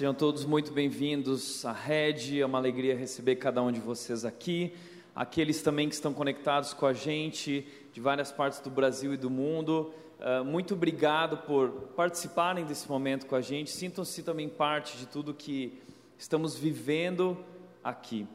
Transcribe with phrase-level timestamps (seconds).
[0.00, 4.72] Sejam todos muito bem-vindos à Rede, é uma alegria receber cada um de vocês aqui.
[5.14, 9.28] Aqueles também que estão conectados com a gente de várias partes do Brasil e do
[9.28, 13.70] mundo, uh, muito obrigado por participarem desse momento com a gente.
[13.70, 15.78] Sintam-se também parte de tudo que
[16.16, 17.36] estamos vivendo
[17.84, 18.26] aqui.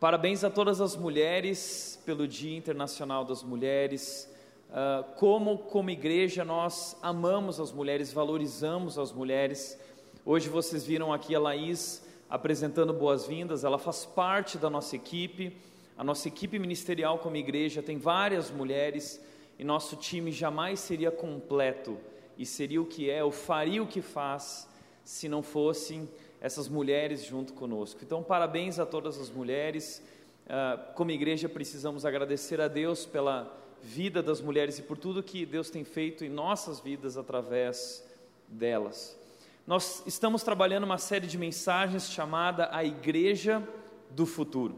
[0.00, 4.32] Parabéns a todas as mulheres pelo Dia Internacional das Mulheres.
[4.70, 9.78] Uh, como, como igreja, nós amamos as mulheres, valorizamos as mulheres.
[10.24, 15.56] Hoje vocês viram aqui a Laís apresentando boas-vindas, ela faz parte da nossa equipe.
[15.98, 19.20] A nossa equipe ministerial como igreja tem várias mulheres
[19.58, 21.98] e nosso time jamais seria completo
[22.38, 24.68] e seria o que é, ou faria o que faz,
[25.04, 26.08] se não fossem
[26.40, 27.98] essas mulheres junto conosco.
[28.04, 30.00] Então, parabéns a todas as mulheres.
[30.46, 35.44] Uh, como igreja, precisamos agradecer a Deus pela vida das mulheres e por tudo que
[35.44, 38.04] Deus tem feito em nossas vidas através
[38.46, 39.20] delas.
[39.64, 43.62] Nós estamos trabalhando uma série de mensagens chamada A Igreja
[44.10, 44.76] do Futuro.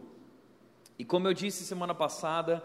[0.98, 2.62] E como eu disse semana passada,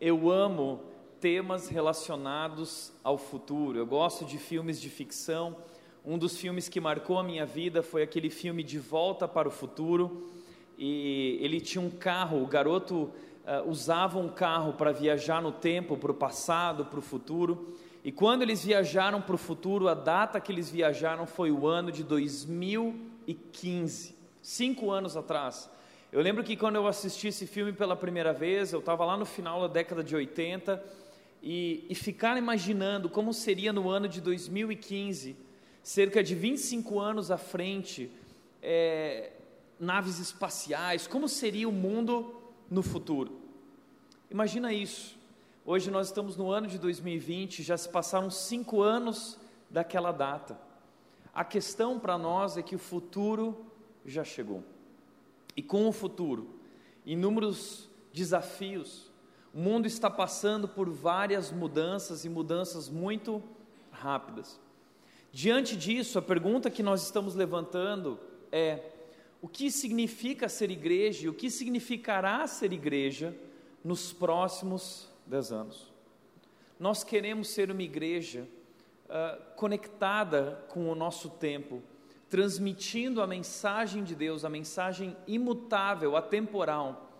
[0.00, 0.80] eu amo
[1.20, 3.78] temas relacionados ao futuro.
[3.78, 5.58] Eu gosto de filmes de ficção.
[6.02, 9.50] Um dos filmes que marcou a minha vida foi aquele filme De Volta para o
[9.50, 10.30] Futuro.
[10.78, 15.98] E ele tinha um carro, o garoto uh, usava um carro para viajar no tempo,
[15.98, 17.74] para o passado, para o futuro.
[18.04, 21.90] E quando eles viajaram para o futuro, a data que eles viajaram foi o ano
[21.90, 25.68] de 2015, cinco anos atrás.
[26.10, 29.26] Eu lembro que quando eu assisti esse filme pela primeira vez, eu estava lá no
[29.26, 30.82] final da década de 80
[31.42, 35.36] e, e ficar imaginando como seria no ano de 2015,
[35.82, 38.10] cerca de 25 anos à frente,
[38.62, 39.32] é,
[39.78, 42.34] naves espaciais, como seria o mundo
[42.70, 43.38] no futuro.
[44.30, 45.17] Imagina isso.
[45.70, 50.58] Hoje nós estamos no ano de 2020, já se passaram cinco anos daquela data.
[51.34, 53.66] A questão para nós é que o futuro
[54.02, 54.64] já chegou.
[55.54, 56.58] E com o futuro,
[57.04, 59.12] inúmeros desafios,
[59.52, 63.42] o mundo está passando por várias mudanças e mudanças muito
[63.90, 64.58] rápidas.
[65.30, 68.18] Diante disso, a pergunta que nós estamos levantando
[68.50, 68.90] é:
[69.42, 73.36] o que significa ser igreja e o que significará ser igreja
[73.84, 75.92] nos próximos dez anos.
[76.80, 78.48] Nós queremos ser uma igreja
[79.06, 81.82] uh, conectada com o nosso tempo,
[82.30, 87.10] transmitindo a mensagem de Deus, a mensagem imutável, atemporal,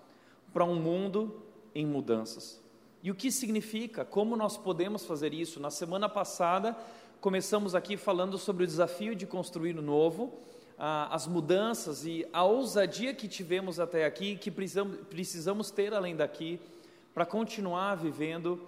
[0.53, 1.43] para um mundo
[1.75, 2.63] em mudanças.
[3.03, 4.05] E o que significa?
[4.05, 5.61] Como nós podemos fazer isso?
[5.61, 6.77] Na semana passada,
[7.21, 10.39] começamos aqui falando sobre o desafio de construir o novo,
[10.79, 16.17] ah, as mudanças e a ousadia que tivemos até aqui, que precisamos, precisamos ter além
[16.17, 16.61] daqui
[17.19, 18.61] para continuar vivendo,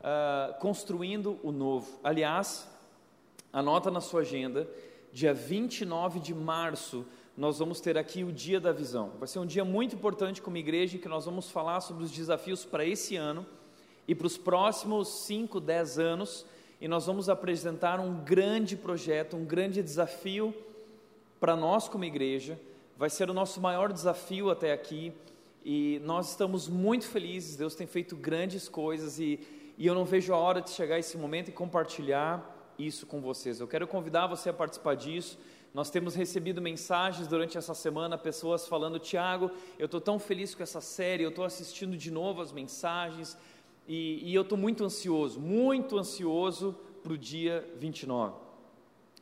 [0.00, 2.00] uh, construindo o novo.
[2.02, 2.68] Aliás,
[3.52, 4.68] anota na sua agenda,
[5.12, 9.12] dia 29 de março, nós vamos ter aqui o Dia da Visão.
[9.20, 12.10] Vai ser um dia muito importante como igreja, em que nós vamos falar sobre os
[12.10, 13.46] desafios para esse ano
[14.08, 16.44] e para os próximos 5, 10 anos,
[16.80, 20.52] e nós vamos apresentar um grande projeto, um grande desafio
[21.38, 22.58] para nós como igreja.
[22.96, 25.12] Vai ser o nosso maior desafio até aqui
[25.64, 29.38] e nós estamos muito felizes, Deus tem feito grandes coisas e,
[29.78, 33.60] e eu não vejo a hora de chegar esse momento e compartilhar isso com vocês.
[33.60, 35.38] Eu quero convidar você a participar disso.
[35.72, 40.62] Nós temos recebido mensagens durante essa semana, pessoas falando: Tiago, eu estou tão feliz com
[40.62, 43.38] essa série, eu estou assistindo de novo as mensagens
[43.86, 48.34] e, e eu estou muito ansioso, muito ansioso para o dia 29.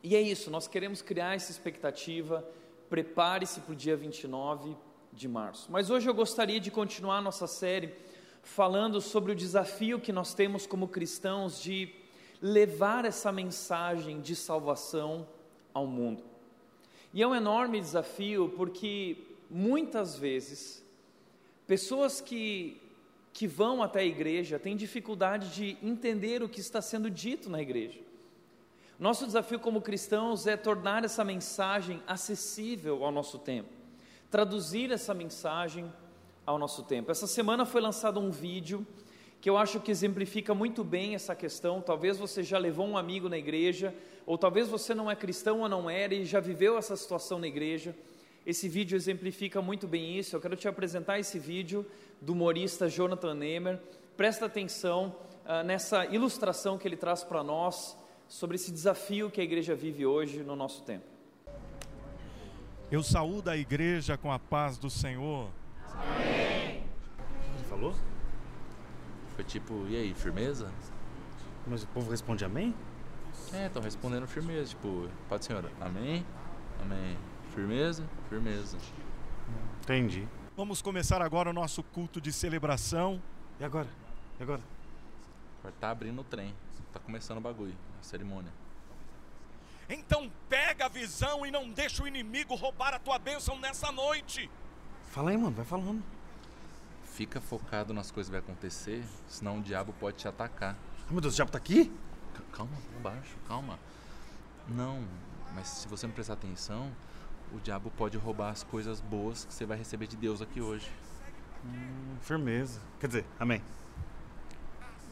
[0.02, 2.44] E é isso, nós queremos criar essa expectativa.
[2.88, 4.74] Prepare-se para o dia 29
[5.12, 5.70] de março.
[5.70, 7.92] Mas hoje eu gostaria de continuar nossa série
[8.42, 11.92] falando sobre o desafio que nós temos como cristãos de
[12.40, 15.26] levar essa mensagem de salvação
[15.74, 16.22] ao mundo.
[17.12, 19.18] E é um enorme desafio porque
[19.50, 20.84] muitas vezes
[21.66, 22.80] pessoas que
[23.32, 27.62] que vão até a igreja têm dificuldade de entender o que está sendo dito na
[27.62, 28.00] igreja.
[28.98, 33.79] Nosso desafio como cristãos é tornar essa mensagem acessível ao nosso tempo
[34.30, 35.92] traduzir essa mensagem
[36.46, 37.10] ao nosso tempo.
[37.10, 38.86] Essa semana foi lançado um vídeo
[39.40, 41.80] que eu acho que exemplifica muito bem essa questão.
[41.80, 43.94] Talvez você já levou um amigo na igreja,
[44.26, 47.48] ou talvez você não é cristão ou não era e já viveu essa situação na
[47.48, 47.96] igreja.
[48.46, 50.36] Esse vídeo exemplifica muito bem isso.
[50.36, 51.86] Eu quero te apresentar esse vídeo
[52.20, 53.80] do humorista Jonathan Nehmer.
[54.16, 57.96] Presta atenção uh, nessa ilustração que ele traz para nós
[58.28, 61.09] sobre esse desafio que a igreja vive hoje no nosso tempo.
[62.90, 65.48] Eu saúdo a igreja com a paz do Senhor.
[65.94, 66.82] Amém.
[67.54, 67.94] Ele falou?
[69.36, 70.72] Foi tipo, e aí, firmeza?
[71.68, 72.74] Mas o povo responde amém?
[73.52, 76.26] É, estão respondendo firmeza, tipo, Pode Senhor, amém?
[76.82, 77.16] Amém.
[77.54, 78.04] Firmeza?
[78.28, 78.76] Firmeza.
[79.82, 80.26] Entendi.
[80.56, 83.22] Vamos começar agora o nosso culto de celebração.
[83.60, 83.88] E agora?
[84.40, 84.62] E agora?
[85.60, 86.52] Agora tá abrindo o trem.
[86.92, 88.50] Tá começando o bagulho, a cerimônia.
[89.90, 94.48] Então pega a visão e não deixa o inimigo roubar a tua bênção nessa noite.
[95.10, 96.00] Fala aí, mano, vai falando.
[97.02, 100.76] Fica focado nas coisas que vai acontecer, senão o diabo pode te atacar.
[101.08, 101.92] Oh, meu Deus, o diabo tá aqui?
[102.52, 102.72] Calma,
[103.02, 103.78] baixo, calma.
[104.68, 105.04] Não,
[105.54, 106.90] mas se você não prestar atenção,
[107.52, 110.88] o diabo pode roubar as coisas boas que você vai receber de Deus aqui hoje.
[111.64, 112.80] Hum, firmeza.
[113.00, 113.60] Quer dizer, amém.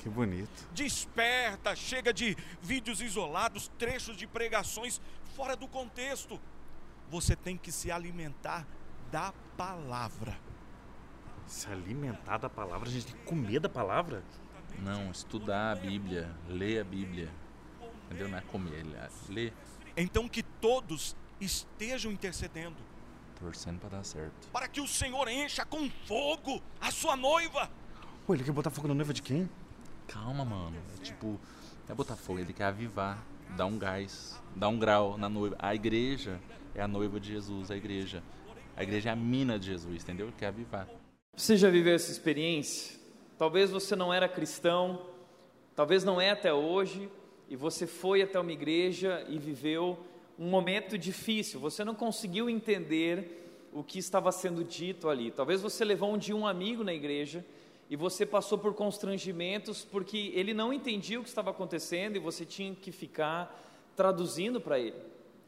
[0.09, 0.69] Que bonito.
[0.73, 5.01] Desperta, chega de vídeos isolados, trechos de pregações
[5.37, 6.41] fora do contexto.
[7.11, 8.67] Você tem que se alimentar
[9.13, 10.39] da palavra.
[11.47, 14.23] Se alimentar da palavra, a gente tem que comer da palavra?
[14.79, 17.31] Não, estudar a Bíblia, ler a Bíblia.
[18.07, 18.29] Entendeu?
[18.29, 19.53] Não é comer, é ler,
[19.97, 22.77] Então que todos estejam intercedendo
[23.39, 24.49] torcendo pra dar certo.
[24.53, 27.71] para que o Senhor encha com fogo a sua noiva.
[28.27, 29.49] Pô, ele quer botar fogo na noiva de quem?
[30.09, 30.77] Calma, mano.
[30.99, 31.39] É tipo,
[31.89, 33.23] é botar fogo, ele quer avivar,
[33.57, 35.55] dar um gás, dar um grau na noiva.
[35.59, 36.41] A igreja
[36.75, 38.23] é a noiva de Jesus, a igreja.
[38.75, 40.33] A igreja é a mina de Jesus, entendeu?
[40.37, 40.89] Quer avivar.
[41.37, 42.99] Você já viveu essa experiência?
[43.37, 45.07] Talvez você não era cristão,
[45.77, 47.09] talvez não é até hoje,
[47.49, 49.99] e você foi até uma igreja e viveu
[50.39, 55.31] um momento difícil, você não conseguiu entender o que estava sendo dito ali.
[55.31, 57.45] Talvez você levou um dia um amigo na igreja
[57.91, 62.45] e você passou por constrangimentos porque ele não entendia o que estava acontecendo e você
[62.45, 63.65] tinha que ficar
[63.97, 64.97] traduzindo para ele.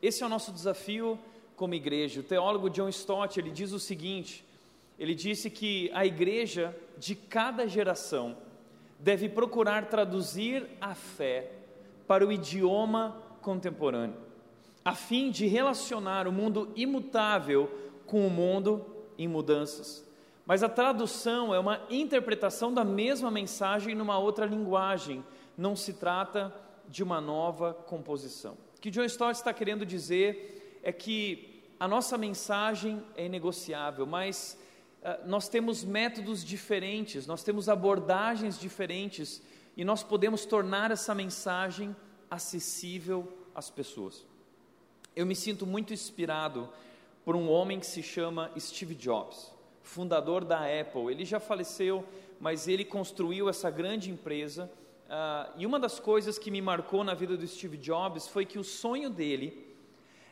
[0.00, 1.19] Esse é o nosso desafio
[1.54, 2.20] como igreja.
[2.20, 4.44] O teólogo John Stott, ele diz o seguinte:
[4.98, 8.37] ele disse que a igreja de cada geração
[8.98, 11.52] deve procurar traduzir a fé
[12.06, 14.16] para o idioma contemporâneo,
[14.84, 17.70] a fim de relacionar o mundo imutável
[18.06, 18.84] com o mundo
[19.19, 20.10] em mudanças.
[20.50, 25.25] Mas a tradução é uma interpretação da mesma mensagem numa outra linguagem,
[25.56, 26.52] não se trata
[26.88, 28.56] de uma nova composição.
[28.76, 34.58] O que John Stott está querendo dizer é que a nossa mensagem é inegociável, mas
[35.02, 39.41] uh, nós temos métodos diferentes, nós temos abordagens diferentes
[39.76, 41.94] e nós podemos tornar essa mensagem
[42.29, 44.26] acessível às pessoas.
[45.14, 46.69] Eu me sinto muito inspirado
[47.25, 51.10] por um homem que se chama Steve Jobs, fundador da Apple.
[51.10, 52.04] Ele já faleceu,
[52.40, 54.70] mas ele construiu essa grande empresa.
[55.06, 58.58] Uh, e uma das coisas que me marcou na vida do Steve Jobs foi que
[58.58, 59.66] o sonho dele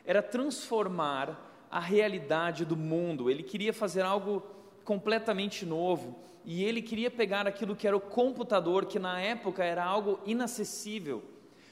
[0.05, 3.29] era transformar a realidade do mundo.
[3.29, 4.43] Ele queria fazer algo
[4.83, 9.83] completamente novo e ele queria pegar aquilo que era o computador, que na época era
[9.83, 11.23] algo inacessível.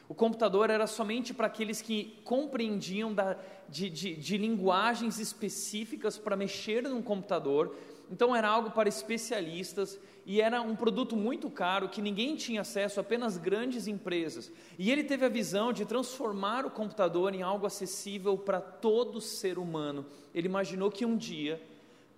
[0.09, 3.37] O computador era somente para aqueles que compreendiam da,
[3.69, 7.75] de, de, de linguagens específicas para mexer num computador.
[8.09, 12.99] Então era algo para especialistas e era um produto muito caro que ninguém tinha acesso,
[12.99, 14.51] apenas grandes empresas.
[14.77, 19.57] E ele teve a visão de transformar o computador em algo acessível para todo ser
[19.57, 20.05] humano.
[20.33, 21.61] Ele imaginou que um dia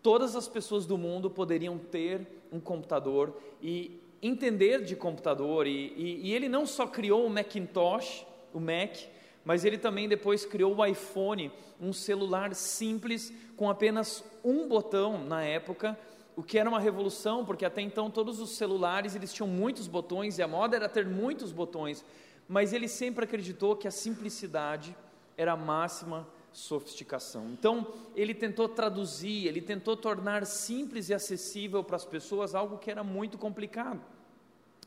[0.01, 5.67] todas as pessoas do mundo poderiam ter um computador e entender de computador.
[5.67, 8.97] E, e, e ele não só criou o Macintosh, o Mac,
[9.43, 15.43] mas ele também depois criou o iPhone, um celular simples com apenas um botão na
[15.43, 15.97] época,
[16.35, 20.37] o que era uma revolução, porque até então todos os celulares eles tinham muitos botões
[20.37, 22.05] e a moda era ter muitos botões,
[22.47, 24.95] mas ele sempre acreditou que a simplicidade
[25.35, 27.49] era a máxima sofisticação.
[27.51, 32.89] Então, ele tentou traduzir, ele tentou tornar simples e acessível para as pessoas algo que
[32.89, 34.01] era muito complicado.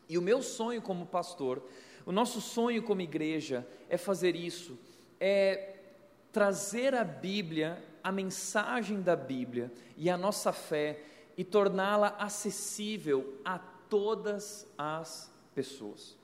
[0.08, 1.62] E o meu sonho como pastor,
[2.04, 4.78] o nosso sonho como igreja é fazer isso,
[5.20, 5.76] é
[6.32, 11.00] trazer a Bíblia, a mensagem da Bíblia e a nossa fé
[11.36, 16.16] e torná-la acessível a todas as pessoas.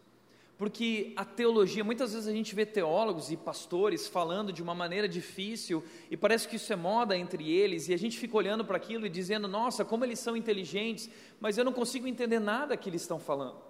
[0.57, 5.09] Porque a teologia, muitas vezes a gente vê teólogos e pastores falando de uma maneira
[5.09, 8.77] difícil e parece que isso é moda entre eles e a gente fica olhando para
[8.77, 11.09] aquilo e dizendo: nossa, como eles são inteligentes,
[11.39, 13.68] mas eu não consigo entender nada que eles estão falando.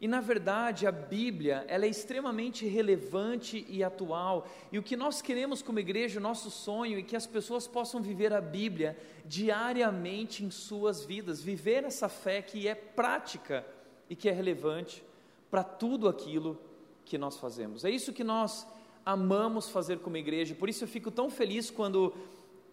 [0.00, 4.46] E na verdade a Bíblia ela é extremamente relevante e atual.
[4.70, 8.02] E o que nós queremos como igreja, o nosso sonho, é que as pessoas possam
[8.02, 13.64] viver a Bíblia diariamente em suas vidas, viver essa fé que é prática
[14.08, 15.02] e que é relevante
[15.50, 16.60] para tudo aquilo
[17.04, 17.84] que nós fazemos.
[17.84, 18.66] É isso que nós
[19.04, 20.54] amamos fazer como igreja.
[20.54, 22.12] Por isso eu fico tão feliz quando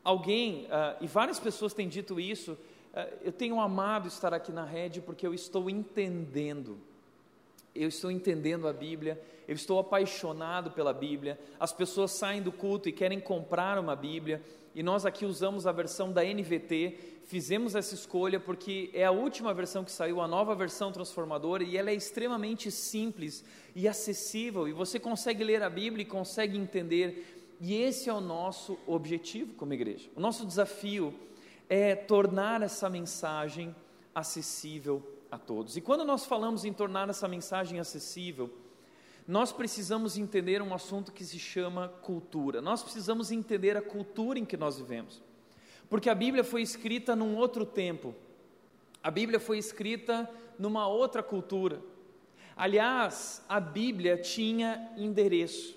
[0.03, 4.65] alguém, uh, e várias pessoas têm dito isso, uh, eu tenho amado estar aqui na
[4.65, 6.77] rede porque eu estou entendendo
[7.75, 11.39] eu estou entendendo a Bíblia, eu estou apaixonado pela Bíblia.
[11.60, 14.42] As pessoas saem do culto e querem comprar uma Bíblia,
[14.75, 16.98] e nós aqui usamos a versão da NVT.
[17.25, 21.77] Fizemos essa escolha porque é a última versão que saiu, a nova versão transformadora, e
[21.77, 23.44] ela é extremamente simples
[23.75, 27.56] e acessível, e você consegue ler a Bíblia e consegue entender.
[27.60, 30.10] E esse é o nosso objetivo como igreja.
[30.15, 31.13] O nosso desafio
[31.70, 33.74] é tornar essa mensagem
[34.13, 35.01] acessível
[35.34, 35.75] a todos.
[35.75, 38.54] E quando nós falamos em tornar essa mensagem acessível,
[39.28, 42.62] nós precisamos entender um assunto que se chama cultura.
[42.62, 45.22] Nós precisamos entender a cultura em que nós vivemos.
[45.90, 48.13] Porque a Bíblia foi escrita num outro tempo.
[49.02, 51.82] A Bíblia foi escrita numa outra cultura.
[52.56, 55.75] Aliás, a Bíblia tinha endereço.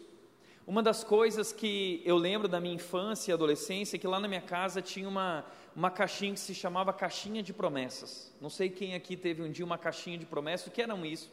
[0.66, 4.26] Uma das coisas que eu lembro da minha infância e adolescência é que lá na
[4.26, 5.44] minha casa tinha uma,
[5.76, 8.32] uma caixinha que se chamava caixinha de promessas.
[8.40, 10.66] Não sei quem aqui teve um dia uma caixinha de promessas.
[10.68, 11.30] O que eram isso?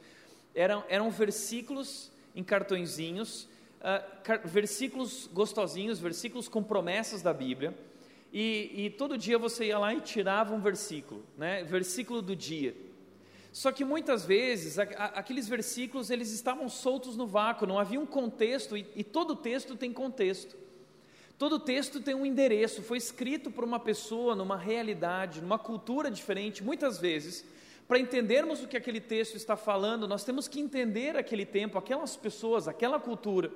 [0.53, 3.43] Eram, eram versículos em cartõezinhos,
[3.79, 7.73] uh, car versículos gostosinhos, versículos com promessas da Bíblia.
[8.33, 11.63] E, e, todo dia você ia lá e tirava um versículo, né?
[11.63, 12.75] Versículo do dia.
[13.51, 17.99] Só que muitas vezes a, a, aqueles versículos eles estavam soltos no vácuo, não havia
[17.99, 20.62] um contexto e, e todo texto tem contexto.
[21.37, 26.63] Todo texto tem um endereço, foi escrito por uma pessoa, numa realidade, numa cultura diferente.
[26.63, 27.43] Muitas vezes,
[27.87, 32.15] para entendermos o que aquele texto está falando, nós temos que entender aquele tempo, aquelas
[32.15, 33.51] pessoas, aquela cultura.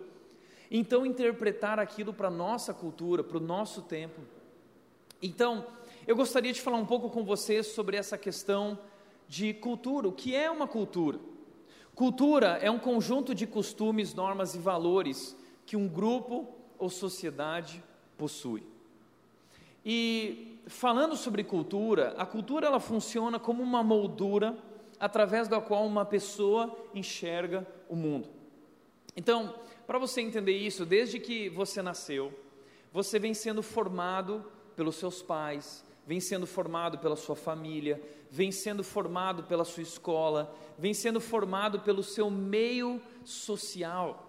[0.69, 4.19] Então, interpretar aquilo para a nossa cultura, para o nosso tempo.
[5.21, 5.65] Então,
[6.05, 8.77] eu gostaria de falar um pouco com vocês sobre essa questão
[9.27, 10.07] de cultura.
[10.07, 11.19] O que é uma cultura?
[11.95, 17.83] Cultura é um conjunto de costumes, normas e valores que um grupo ou sociedade
[18.17, 18.63] possui.
[19.85, 24.57] E falando sobre cultura, a cultura ela funciona como uma moldura
[24.99, 28.29] através da qual uma pessoa enxerga o mundo.
[29.15, 29.55] Então,
[29.85, 32.33] para você entender isso, desde que você nasceu,
[32.91, 34.43] você vem sendo formado
[34.75, 40.53] pelos seus pais, vem sendo formado pela sua família, vem sendo formado pela sua escola,
[40.77, 44.26] vem sendo formado pelo seu meio social.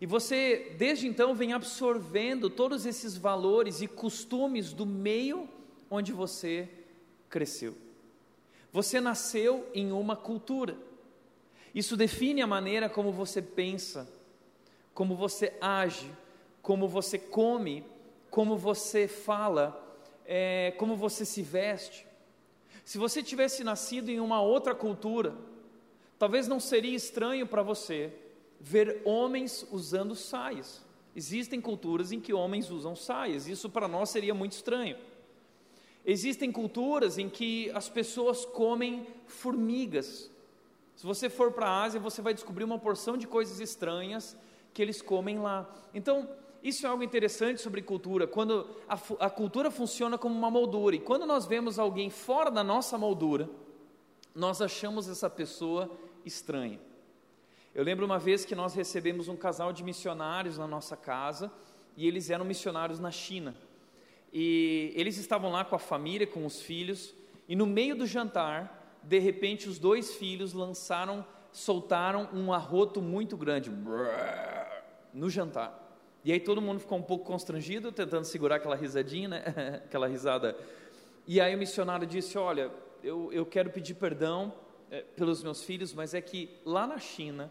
[0.00, 5.46] E você, desde então, vem absorvendo todos esses valores e costumes do meio
[5.90, 6.68] onde você
[7.28, 7.76] cresceu.
[8.72, 10.74] Você nasceu em uma cultura.
[11.74, 14.08] Isso define a maneira como você pensa,
[14.94, 16.10] como você age,
[16.62, 17.84] como você come,
[18.30, 19.86] como você fala,
[20.24, 22.06] é, como você se veste.
[22.86, 25.34] Se você tivesse nascido em uma outra cultura,
[26.18, 28.10] talvez não seria estranho para você
[28.60, 30.84] ver homens usando saias.
[31.16, 34.96] Existem culturas em que homens usam saias, isso para nós seria muito estranho.
[36.04, 40.30] Existem culturas em que as pessoas comem formigas.
[40.94, 44.36] Se você for para a Ásia, você vai descobrir uma porção de coisas estranhas
[44.72, 45.68] que eles comem lá.
[45.92, 46.28] Então,
[46.62, 48.94] isso é algo interessante sobre cultura, quando a,
[49.26, 53.48] a cultura funciona como uma moldura, e quando nós vemos alguém fora da nossa moldura,
[54.34, 55.90] nós achamos essa pessoa
[56.24, 56.78] estranha.
[57.72, 61.52] Eu lembro uma vez que nós recebemos um casal de missionários na nossa casa
[61.96, 63.54] e eles eram missionários na China.
[64.32, 67.14] E eles estavam lá com a família, com os filhos,
[67.48, 73.36] e no meio do jantar, de repente, os dois filhos lançaram, soltaram um arroto muito
[73.36, 73.70] grande
[75.12, 75.76] no jantar.
[76.24, 79.44] E aí todo mundo ficou um pouco constrangido, tentando segurar aquela risadinha, né?
[79.86, 80.56] aquela risada.
[81.26, 82.70] E aí o missionário disse: Olha,
[83.02, 84.52] eu, eu quero pedir perdão
[84.90, 87.50] é, pelos meus filhos, mas é que lá na China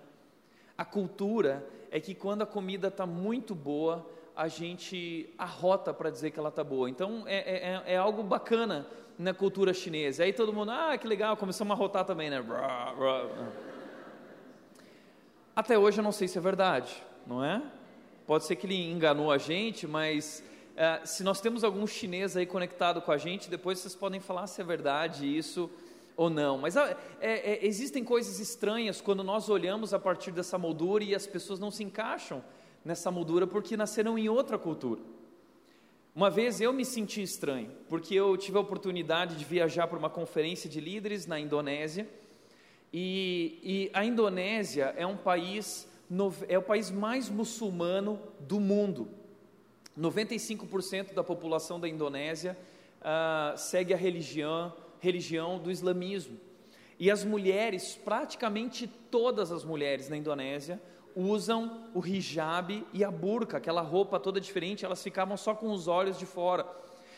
[0.79, 6.31] a cultura é que quando a comida está muito boa, a gente arrota para dizer
[6.31, 6.89] que ela está boa.
[6.89, 10.24] Então é, é, é, é, algo bacana na cultura chinesa.
[10.24, 12.41] Aí todo mundo, ah, que legal, começamos a arrotar também, né?
[15.53, 17.62] Até hoje eu não sei se é verdade, não é?
[18.25, 20.41] Pode ser que ele enganou a gente, mas
[20.77, 24.48] é, se nós temos algum chinês aí conectado com a gente, depois vocês podem falar
[24.48, 25.69] se é verdade isso
[26.20, 26.58] ou não.
[26.58, 31.26] Mas é, é, existem coisas estranhas quando nós olhamos a partir dessa moldura e as
[31.26, 32.44] pessoas não se encaixam
[32.84, 35.00] nessa moldura porque nasceram em outra cultura.
[36.14, 40.10] Uma vez eu me senti estranho, porque eu tive a oportunidade de viajar para uma
[40.10, 42.06] conferência de líderes na Indonésia,
[42.92, 45.88] e, e a Indonésia é um país,
[46.50, 49.08] é o país mais muçulmano do mundo.
[49.98, 52.58] 95% da população da Indonésia
[53.00, 56.38] uh, segue a religião religião do islamismo.
[56.98, 60.82] E as mulheres, praticamente todas as mulheres na Indonésia,
[61.15, 65.88] usam o hijab e a burca, aquela roupa toda diferente, elas ficavam só com os
[65.88, 66.65] olhos de fora.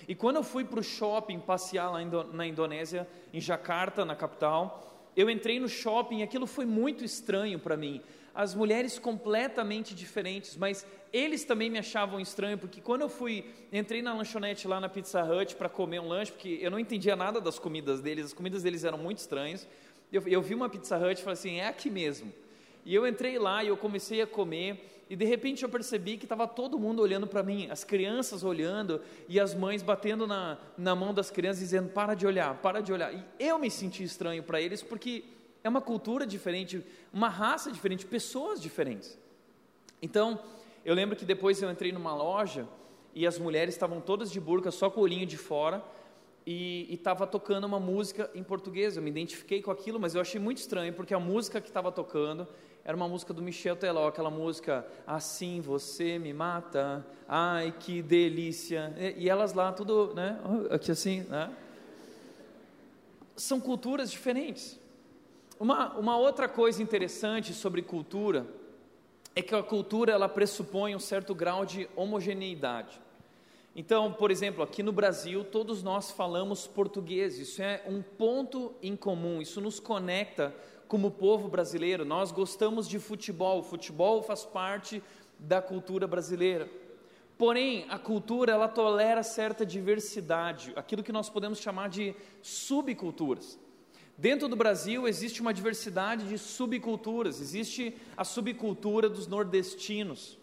[0.08, 2.00] E quando eu fui para o shopping passear lá
[2.34, 7.76] na Indonésia, em Jakarta, na capital, Eu entrei no shopping, aquilo foi muito estranho para
[7.76, 8.02] mim.
[8.34, 14.02] As mulheres completamente diferentes, mas eles também me achavam estranho, porque quando eu fui, entrei
[14.02, 17.42] na lanchonete lá na Pizza Hut para comer um lanche, porque eu não entendia nada
[17.42, 19.68] das comidas deles, as comidas deles eram muito estranhas.
[20.12, 22.32] Eu, eu vi uma Pizza Hut e falei assim: é aqui mesmo.
[22.86, 26.24] E eu entrei lá e eu comecei a comer, e de repente eu percebi que
[26.24, 30.96] estava todo mundo olhando para mim, as crianças olhando e as mães batendo na, na
[30.96, 33.14] mão das crianças, dizendo: para de olhar, para de olhar.
[33.14, 35.26] E eu me senti estranho para eles, porque
[35.64, 39.18] é uma cultura diferente, uma raça diferente, pessoas diferentes.
[40.02, 40.40] Então,
[40.84, 42.68] eu lembro que depois eu entrei numa loja
[43.14, 45.84] e as mulheres estavam todas de burca, só com o olhinho de fora,
[46.46, 48.98] e estava tocando uma música em português.
[48.98, 51.92] Eu me identifiquei com aquilo, mas eu achei muito estranho, porque a música que estava
[51.92, 52.48] tocando
[52.84, 58.92] era uma música do Michel Teló, aquela música Assim você me mata, ai que delícia.
[58.98, 60.40] E, e elas lá, tudo, né?
[60.72, 61.56] Aqui assim, né?
[63.36, 64.81] São culturas diferentes.
[65.62, 68.48] Uma, uma outra coisa interessante sobre cultura
[69.36, 73.00] é que a cultura ela pressupõe um certo grau de homogeneidade.
[73.76, 78.96] Então, por exemplo, aqui no Brasil, todos nós falamos português, isso é um ponto em
[78.96, 80.52] comum, isso nos conecta
[80.88, 82.04] como povo brasileiro.
[82.04, 85.04] Nós gostamos de futebol, o futebol faz parte
[85.38, 86.68] da cultura brasileira.
[87.38, 93.60] Porém, a cultura ela tolera certa diversidade, aquilo que nós podemos chamar de subculturas.
[94.22, 100.38] Dentro do Brasil existe uma diversidade de subculturas, existe a subcultura dos nordestinos,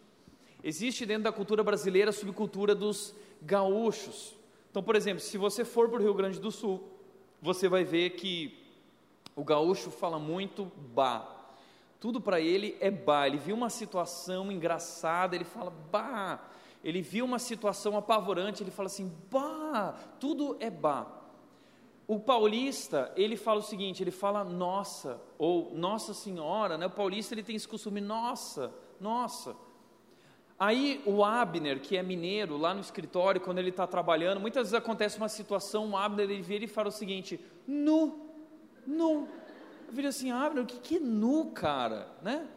[0.64, 4.34] existe dentro da cultura brasileira a subcultura dos gaúchos.
[4.68, 6.88] Então, por exemplo, se você for para o Rio Grande do Sul,
[7.40, 8.58] você vai ver que
[9.36, 11.52] o gaúcho fala muito bah.
[12.00, 13.28] Tudo para ele é bah.
[13.28, 16.50] Ele viu uma situação engraçada, ele fala bah.
[16.82, 19.94] Ele viu uma situação apavorante, ele fala assim bah.
[20.18, 21.17] Tudo é bah.
[22.08, 26.86] O paulista, ele fala o seguinte, ele fala nossa, ou Nossa Senhora, né?
[26.86, 29.54] O paulista, ele tem esse costume, nossa, nossa.
[30.58, 34.74] Aí o Abner, que é mineiro, lá no escritório, quando ele está trabalhando, muitas vezes
[34.74, 38.32] acontece uma situação, o Abner, ele vira e fala o seguinte, nu,
[38.86, 39.28] nu.
[39.86, 42.48] Eu viro assim, Abner, o que, que é nu, cara, né?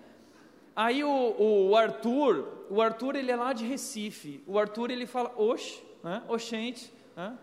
[0.73, 5.33] Aí o, o, Arthur, o Arthur, ele é lá de Recife, o Arthur, ele fala,
[5.35, 6.23] oxe, né?
[6.29, 7.37] oxente, né?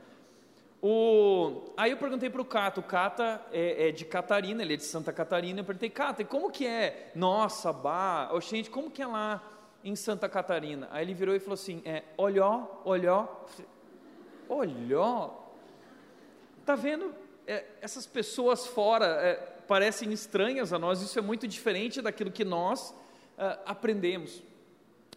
[0.81, 4.77] O, aí eu perguntei para o Cata, o Cata é, é, de Catarina, ele é
[4.77, 7.11] de Santa Catarina, eu perguntei, Cata, e como que é?
[7.17, 9.43] Nossa, bah, oh, gente, como que é lá
[9.83, 10.89] em Santa Catarina?
[10.93, 13.27] Aí ele virou e falou assim, é, olhó, olhó,
[14.49, 15.31] olhó,
[16.65, 17.13] tá vendo,
[17.45, 19.35] é, essas pessoas fora é,
[19.67, 22.95] parecem estranhas a nós, isso é muito diferente daquilo que nós
[23.37, 24.45] é, aprendemos.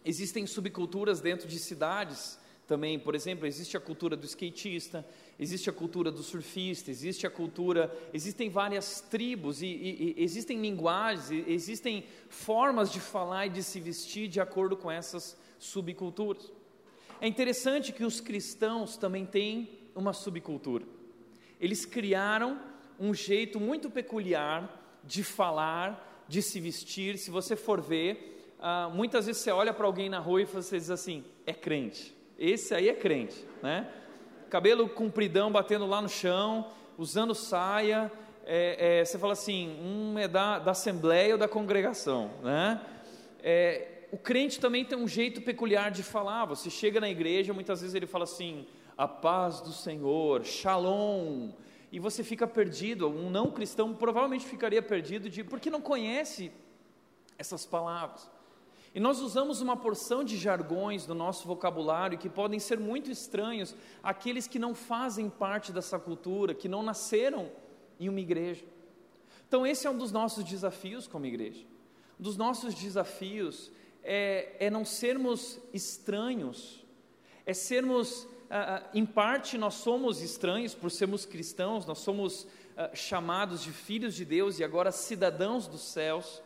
[0.04, 2.36] Existem subculturas dentro de cidades,
[2.72, 5.04] também, por exemplo, existe a cultura do skatista,
[5.38, 10.58] existe a cultura do surfista, existe a cultura, existem várias tribos e, e, e existem
[10.58, 16.50] linguagens, e, existem formas de falar e de se vestir de acordo com essas subculturas.
[17.20, 20.86] É interessante que os cristãos também têm uma subcultura.
[21.60, 22.58] Eles criaram
[22.98, 27.18] um jeito muito peculiar de falar, de se vestir.
[27.18, 30.78] Se você for ver, ah, muitas vezes você olha para alguém na rua e você
[30.78, 32.21] diz assim: é crente.
[32.38, 33.88] Esse aí é crente, né?
[34.50, 36.66] Cabelo compridão batendo lá no chão,
[36.98, 38.10] usando saia.
[38.44, 42.80] É, é, você fala assim, um é da, da assembleia ou da congregação, né?
[43.42, 46.44] É, o crente também tem um jeito peculiar de falar.
[46.44, 48.66] Você chega na igreja, muitas vezes ele fala assim:
[48.96, 51.50] a paz do Senhor, shalom.
[51.90, 53.08] E você fica perdido.
[53.08, 56.52] Um não cristão provavelmente ficaria perdido de porque não conhece
[57.38, 58.30] essas palavras.
[58.94, 63.74] E nós usamos uma porção de jargões do nosso vocabulário que podem ser muito estranhos
[64.02, 67.50] àqueles que não fazem parte dessa cultura, que não nasceram
[67.98, 68.64] em uma igreja.
[69.48, 71.64] Então, esse é um dos nossos desafios como igreja.
[72.20, 73.70] Um dos nossos desafios
[74.02, 76.84] é, é não sermos estranhos,
[77.46, 82.90] é sermos, ah, ah, em parte, nós somos estranhos por sermos cristãos, nós somos ah,
[82.94, 86.42] chamados de filhos de Deus e agora cidadãos dos céus.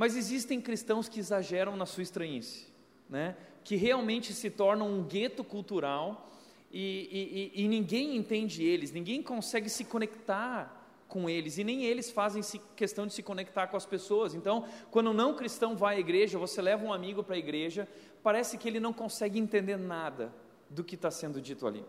[0.00, 2.68] Mas existem cristãos que exageram na sua estranhice,
[3.06, 3.36] né?
[3.62, 6.32] que realmente se tornam um gueto cultural
[6.72, 12.10] e, e, e ninguém entende eles, ninguém consegue se conectar com eles e nem eles
[12.10, 12.42] fazem
[12.74, 14.32] questão de se conectar com as pessoas.
[14.32, 17.86] Então, quando um não cristão vai à igreja, você leva um amigo para a igreja,
[18.22, 20.32] parece que ele não consegue entender nada
[20.70, 21.84] do que está sendo dito ali.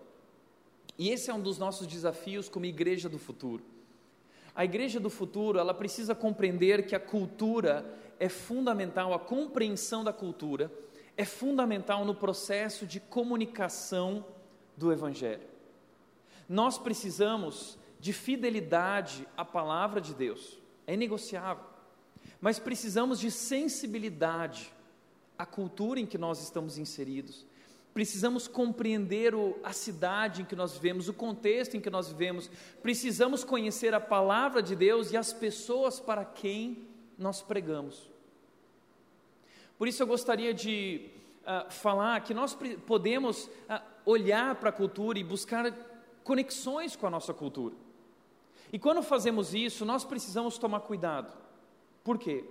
[0.97, 3.63] E esse é um dos nossos desafios como igreja do futuro.
[4.55, 7.85] A igreja do futuro, ela precisa compreender que a cultura
[8.19, 10.71] é fundamental, a compreensão da cultura
[11.17, 14.25] é fundamental no processo de comunicação
[14.75, 15.47] do evangelho.
[16.47, 21.63] Nós precisamos de fidelidade à palavra de Deus, é negociável.
[22.39, 24.73] Mas precisamos de sensibilidade
[25.37, 27.45] à cultura em que nós estamos inseridos.
[27.93, 32.49] Precisamos compreender o, a cidade em que nós vivemos, o contexto em que nós vivemos.
[32.81, 38.09] Precisamos conhecer a palavra de Deus e as pessoas para quem nós pregamos.
[39.77, 41.09] Por isso eu gostaria de
[41.41, 45.71] uh, falar que nós podemos uh, olhar para a cultura e buscar
[46.23, 47.75] conexões com a nossa cultura.
[48.71, 51.35] E quando fazemos isso, nós precisamos tomar cuidado.
[52.03, 52.45] Por quê?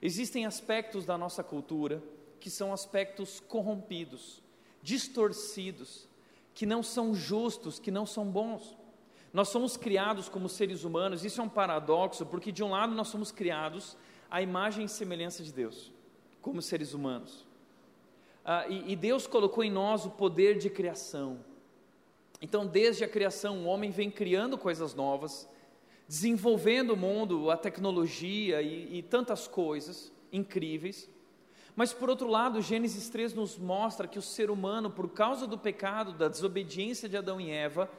[0.00, 2.02] Existem aspectos da nossa cultura
[2.40, 4.41] que são aspectos corrompidos,
[4.82, 6.08] distorcidos,
[6.54, 8.76] que não são justos, que não são bons.
[9.32, 13.08] Nós somos criados como seres humanos, isso é um paradoxo, porque de um lado nós
[13.08, 13.96] somos criados
[14.30, 15.90] à imagem e semelhança de Deus,
[16.42, 17.46] como seres humanos.
[18.44, 21.38] Ah, e, e Deus colocou em nós o poder de criação.
[22.40, 25.48] Então, desde a criação, o homem vem criando coisas novas,
[26.08, 31.08] desenvolvendo o mundo, a tecnologia e, e tantas coisas incríveis.
[31.74, 35.56] Mas por outro lado, Gênesis 3 nos mostra que o ser humano, por causa do
[35.56, 37.90] pecado, da desobediência de Adão e Eva,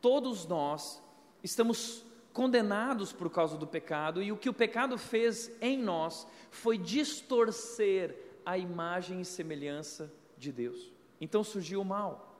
[0.00, 1.02] todos nós
[1.42, 6.76] estamos condenados por causa do pecado, e o que o pecado fez em nós foi
[6.76, 10.90] distorcer a imagem e semelhança de Deus.
[11.20, 12.38] Então surgiu o mal.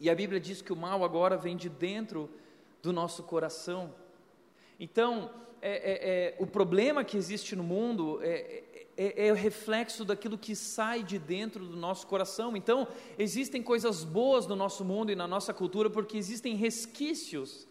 [0.00, 2.28] E a Bíblia diz que o mal agora vem de dentro
[2.82, 3.94] do nosso coração.
[4.80, 8.64] Então, é, é, é, o problema que existe no mundo é,
[8.96, 12.56] é, é, o reflexo daquilo que sai de dentro do nosso coração.
[12.56, 12.86] Então,
[13.18, 17.66] existem coisas boas no nosso mundo e na nossa cultura porque existem resquícios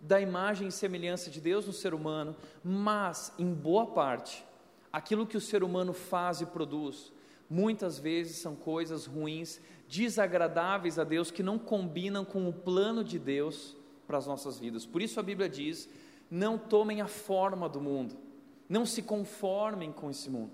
[0.00, 4.44] da imagem e semelhança de Deus no ser humano, mas, em boa parte,
[4.92, 7.12] aquilo que o ser humano faz e produz,
[7.48, 13.18] muitas vezes são coisas ruins, desagradáveis a Deus, que não combinam com o plano de
[13.18, 14.86] Deus para as nossas vidas.
[14.86, 15.88] Por isso a Bíblia diz
[16.30, 18.16] não tomem a forma do mundo,
[18.70, 20.52] não se conformem com esse mundo.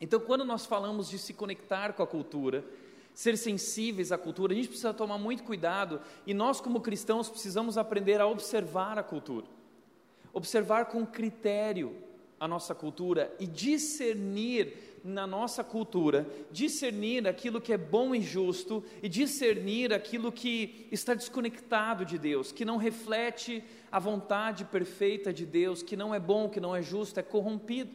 [0.00, 2.64] Então, quando nós falamos de se conectar com a cultura,
[3.12, 7.76] ser sensíveis à cultura, a gente precisa tomar muito cuidado e nós, como cristãos, precisamos
[7.76, 9.46] aprender a observar a cultura,
[10.32, 11.96] observar com critério
[12.38, 18.84] a nossa cultura e discernir na nossa cultura, discernir aquilo que é bom e justo
[19.02, 23.64] e discernir aquilo que está desconectado de Deus, que não reflete
[23.96, 27.90] a vontade perfeita de Deus, que não é bom, que não é justo, é corrompido.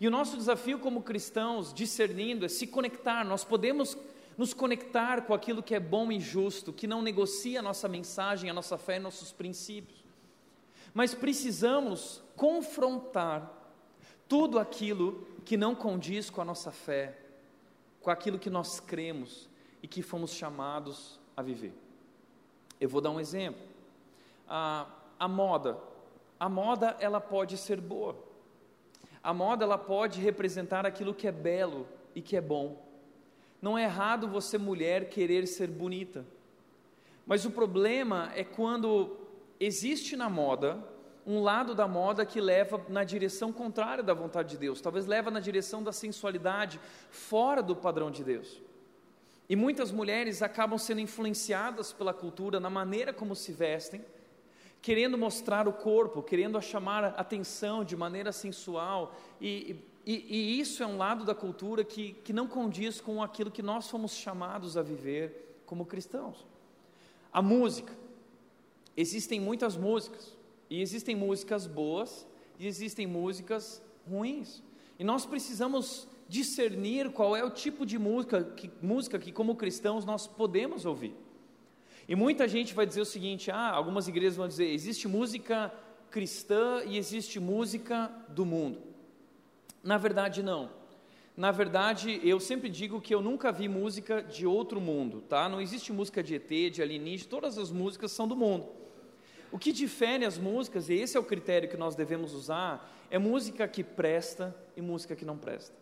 [0.00, 3.24] E o nosso desafio como cristãos, discernindo, é se conectar.
[3.24, 3.98] Nós podemos
[4.38, 8.48] nos conectar com aquilo que é bom e justo, que não negocia a nossa mensagem,
[8.48, 10.04] a nossa fé, nossos princípios.
[10.94, 13.52] Mas precisamos confrontar
[14.28, 17.18] tudo aquilo que não condiz com a nossa fé,
[18.00, 19.48] com aquilo que nós cremos
[19.82, 21.74] e que fomos chamados a viver.
[22.80, 23.65] Eu vou dar um exemplo.
[24.48, 24.86] A,
[25.18, 25.78] a moda,
[26.38, 28.16] a moda ela pode ser boa.
[29.22, 32.84] A moda ela pode representar aquilo que é belo e que é bom.
[33.60, 36.24] Não é errado você mulher querer ser bonita.
[37.26, 39.16] Mas o problema é quando
[39.58, 40.78] existe na moda
[41.26, 45.28] um lado da moda que leva na direção contrária da vontade de Deus, talvez leva
[45.28, 46.78] na direção da sensualidade,
[47.10, 48.62] fora do padrão de Deus.
[49.48, 54.04] E muitas mulheres acabam sendo influenciadas pela cultura na maneira como se vestem,
[54.86, 59.74] querendo mostrar o corpo, querendo chamar a atenção de maneira sensual, e,
[60.06, 63.62] e, e isso é um lado da cultura que, que não condiz com aquilo que
[63.62, 66.46] nós fomos chamados a viver como cristãos.
[67.32, 67.92] A música,
[68.96, 70.36] existem muitas músicas,
[70.70, 72.24] e existem músicas boas
[72.56, 74.62] e existem músicas ruins.
[75.00, 80.04] E nós precisamos discernir qual é o tipo de música que, música que como cristãos,
[80.04, 81.16] nós podemos ouvir.
[82.08, 85.72] E muita gente vai dizer o seguinte: ah, algumas igrejas vão dizer, existe música
[86.10, 88.80] cristã e existe música do mundo.
[89.82, 90.70] Na verdade, não.
[91.36, 95.48] Na verdade, eu sempre digo que eu nunca vi música de outro mundo, tá?
[95.48, 98.66] Não existe música de ET, de alienígena, todas as músicas são do mundo.
[99.52, 103.18] O que difere as músicas, e esse é o critério que nós devemos usar, é
[103.18, 105.76] música que presta e música que não presta.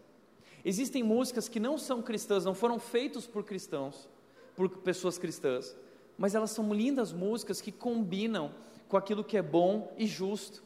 [0.65, 4.09] Existem músicas que não são cristãs, não foram feitas por cristãos,
[4.57, 5.77] por pessoas cristãs,
[6.17, 8.55] mas elas são lindas músicas que combinam
[8.89, 10.63] com aquilo que é bom e justo.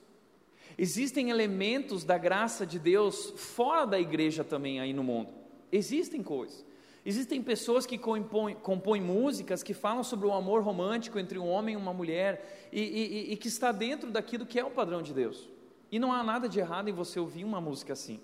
[0.76, 5.32] Existem elementos da graça de Deus fora da igreja também aí no mundo.
[5.72, 6.64] Existem coisas.
[7.04, 11.74] Existem pessoas que compõem, compõem, músicas que falam sobre o amor romântico entre um homem
[11.74, 15.14] e uma mulher e, e, e, que está dentro daquilo que é o padrão de
[15.14, 15.48] Deus.
[15.90, 18.20] E não há nada de errado em você ouvir uma música assim.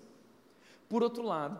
[0.87, 1.59] Por outro lado,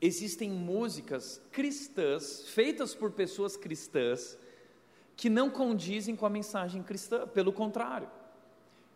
[0.00, 4.36] existem músicas cristãs, feitas por pessoas cristãs,
[5.18, 8.08] que não condizem com a mensagem cristã, pelo contrário.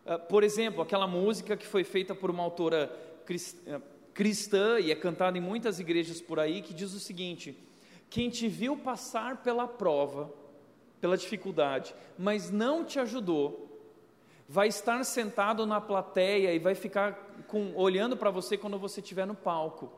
[0.05, 2.87] Uh, por exemplo, aquela música que foi feita por uma autora
[3.25, 3.81] cristã,
[4.13, 7.57] cristã e é cantada em muitas igrejas por aí, que diz o seguinte:
[8.09, 10.33] Quem te viu passar pela prova,
[11.01, 13.85] pela dificuldade, mas não te ajudou,
[14.47, 19.27] vai estar sentado na plateia e vai ficar com, olhando para você quando você estiver
[19.27, 19.91] no palco.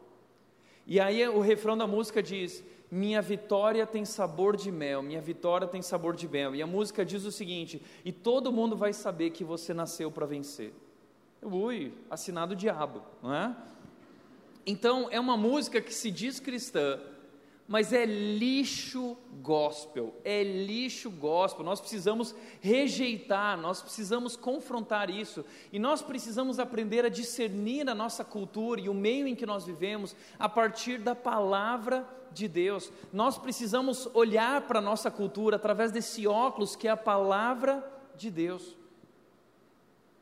[0.87, 2.63] E aí o refrão da música diz:
[2.95, 6.55] Minha vitória tem sabor de mel, minha vitória tem sabor de mel.
[6.55, 10.25] E a música diz o seguinte: E todo mundo vai saber que você nasceu para
[10.25, 10.73] vencer.
[11.41, 13.53] Ui, assinado o diabo, não é?
[14.65, 16.97] Então, é uma música que se diz cristã,
[17.67, 21.65] mas é lixo gospel, é lixo gospel.
[21.65, 28.23] Nós precisamos rejeitar, nós precisamos confrontar isso, e nós precisamos aprender a discernir a nossa
[28.23, 32.91] cultura e o meio em que nós vivemos a partir da palavra de Deus.
[33.11, 37.83] Nós precisamos olhar para a nossa cultura através desse óculos que é a palavra
[38.15, 38.77] de Deus.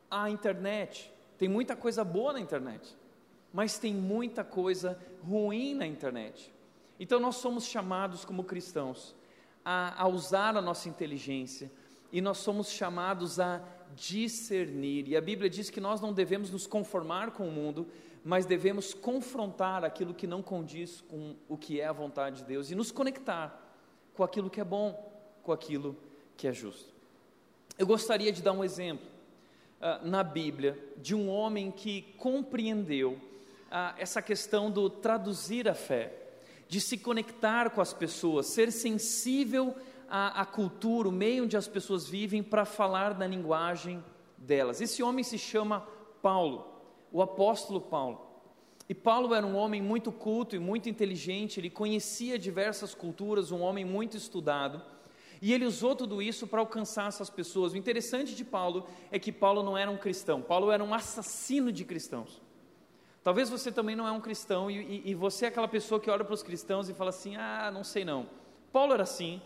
[0.10, 2.96] A internet, tem muita coisa boa na internet
[3.54, 6.52] mas tem muita coisa ruim na internet.
[7.00, 9.16] Então nós somos chamados como cristãos
[9.64, 11.72] a, a, usar a nossa inteligência
[12.12, 13.62] e nós somos chamados a
[13.96, 15.08] discernir.
[15.08, 17.88] E a Bíblia diz que nós não devemos nos conformar com o mundo,
[18.24, 22.72] mas devemos confrontar aquilo que não condiz com o que é a vontade de Deus
[22.72, 23.62] e nos conectar
[24.14, 25.12] com aquilo que é bom,
[25.44, 25.98] com aquilo
[26.38, 26.94] que é justo.
[27.78, 29.08] Eu gostaria de dar um exemplo
[29.82, 33.20] uh, na Bíblia de um homem que compreendeu
[33.76, 36.14] ah, essa questão do traduzir a fé,
[36.68, 39.76] de se conectar com as pessoas, ser sensível
[40.08, 44.04] à, à cultura, o meio onde as pessoas vivem, para falar na linguagem
[44.38, 44.80] delas.
[44.80, 45.88] Esse homem se chama
[46.22, 46.73] Paulo,
[47.14, 48.34] o apóstolo Paulo.
[48.90, 53.62] E Paulo era um homem muito culto e muito inteligente, ele conhecia diversas culturas, um
[53.62, 54.82] homem muito estudado.
[55.42, 57.74] E ele usou tudo isso para alcançar essas pessoas.
[57.74, 61.72] O interessante de Paulo é que Paulo não era um cristão, Paulo era um assassino
[61.72, 62.42] de cristãos.
[63.24, 66.10] Talvez você também não é um cristão e, e, e você é aquela pessoa que
[66.10, 68.28] olha para os cristãos e fala assim: ah, não sei não.
[68.72, 69.42] Paulo era assim.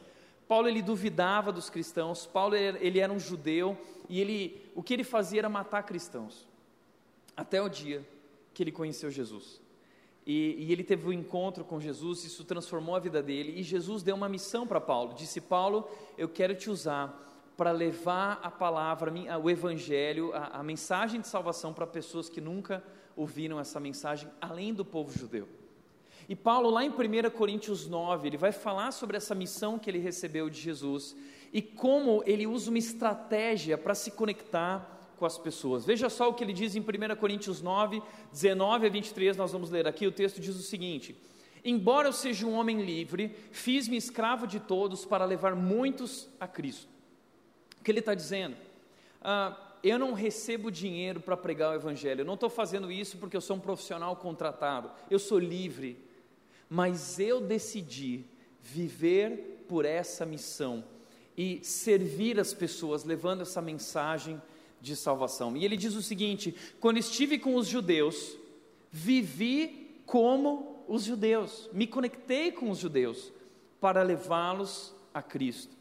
[0.47, 2.25] Paulo ele duvidava dos cristãos.
[2.25, 3.77] Paulo ele era um judeu
[4.10, 6.46] e ele o que ele fazia era matar cristãos.
[7.38, 8.04] Até o dia
[8.54, 9.62] que ele conheceu Jesus.
[10.26, 14.04] E, e, ele teve um encontro com Jesus, isso transformou a vida dele, e Jesus
[14.04, 15.13] deu uma missão para Paulo.
[15.13, 17.23] Disse: Paulo, eu quero te usar
[17.56, 22.84] para levar a palavra, o evangelho, a, a mensagem de salvação para pessoas que nunca
[23.15, 25.47] ouviram essa mensagem, além do povo judeu.
[26.28, 30.00] E Paulo, lá em 1 Coríntios 9, ele vai falar sobre essa missão que ele
[30.00, 31.15] recebeu de Jesus
[31.54, 35.86] e como ele usa uma estratégia para se conectar com as pessoas.
[35.86, 38.01] Veja só o que ele diz em 1 Coríntios 9,
[38.32, 40.08] 19 a 23, nós vamos ler aqui.
[40.08, 41.15] O texto diz o seguinte:
[41.65, 46.88] Embora eu seja um homem livre, fiz-me escravo de todos para levar muitos a Cristo.
[47.80, 48.56] O que ele está dizendo?
[49.21, 53.36] Ah, eu não recebo dinheiro para pregar o Evangelho, eu não estou fazendo isso porque
[53.36, 55.97] eu sou um profissional contratado, eu sou livre,
[56.69, 58.25] mas eu decidi
[58.62, 60.84] viver por essa missão
[61.38, 64.41] e servir as pessoas, levando essa mensagem
[64.81, 65.55] de salvação.
[65.55, 68.37] E ele diz o seguinte: quando estive com os judeus,
[68.91, 73.31] vivi como os judeus, me conectei com os judeus
[73.79, 75.75] para levá-los a Cristo.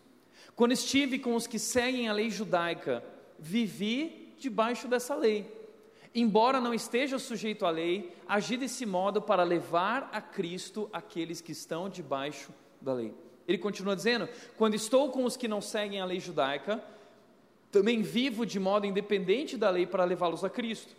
[0.54, 3.04] Quando estive com os que seguem a lei judaica,
[3.38, 5.54] vivi debaixo dessa lei.
[6.14, 11.52] Embora não esteja sujeito à lei, agi desse modo para levar a Cristo aqueles que
[11.52, 13.14] estão debaixo da lei.
[13.46, 16.82] Ele continua dizendo: quando estou com os que não seguem a lei judaica,
[17.70, 20.94] também vivo de modo independente da lei para levá-los a Cristo.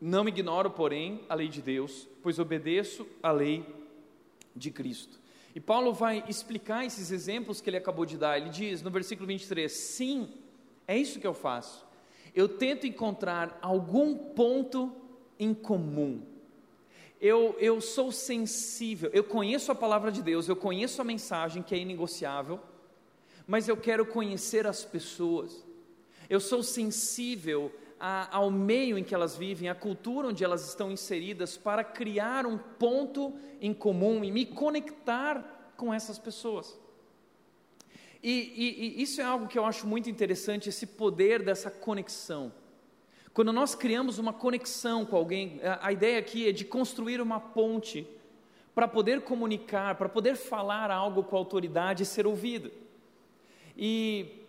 [0.00, 3.64] Não ignoro, porém, a lei de Deus, pois obedeço à lei
[4.54, 5.20] de Cristo.
[5.54, 8.38] E Paulo vai explicar esses exemplos que ele acabou de dar.
[8.38, 10.28] Ele diz no versículo 23: Sim,
[10.88, 11.86] é isso que eu faço.
[12.34, 14.92] Eu tento encontrar algum ponto
[15.38, 16.22] em comum.
[17.20, 21.72] Eu, eu sou sensível, eu conheço a palavra de Deus, eu conheço a mensagem que
[21.72, 22.58] é inegociável,
[23.46, 25.64] mas eu quero conhecer as pessoas.
[26.32, 30.90] Eu sou sensível a, ao meio em que elas vivem, à cultura onde elas estão
[30.90, 36.80] inseridas, para criar um ponto em comum e me conectar com essas pessoas.
[38.22, 42.50] E, e, e isso é algo que eu acho muito interessante, esse poder dessa conexão.
[43.34, 47.40] Quando nós criamos uma conexão com alguém, a, a ideia aqui é de construir uma
[47.40, 48.08] ponte
[48.74, 52.72] para poder comunicar, para poder falar algo com autoridade e ser ouvido.
[53.76, 54.41] E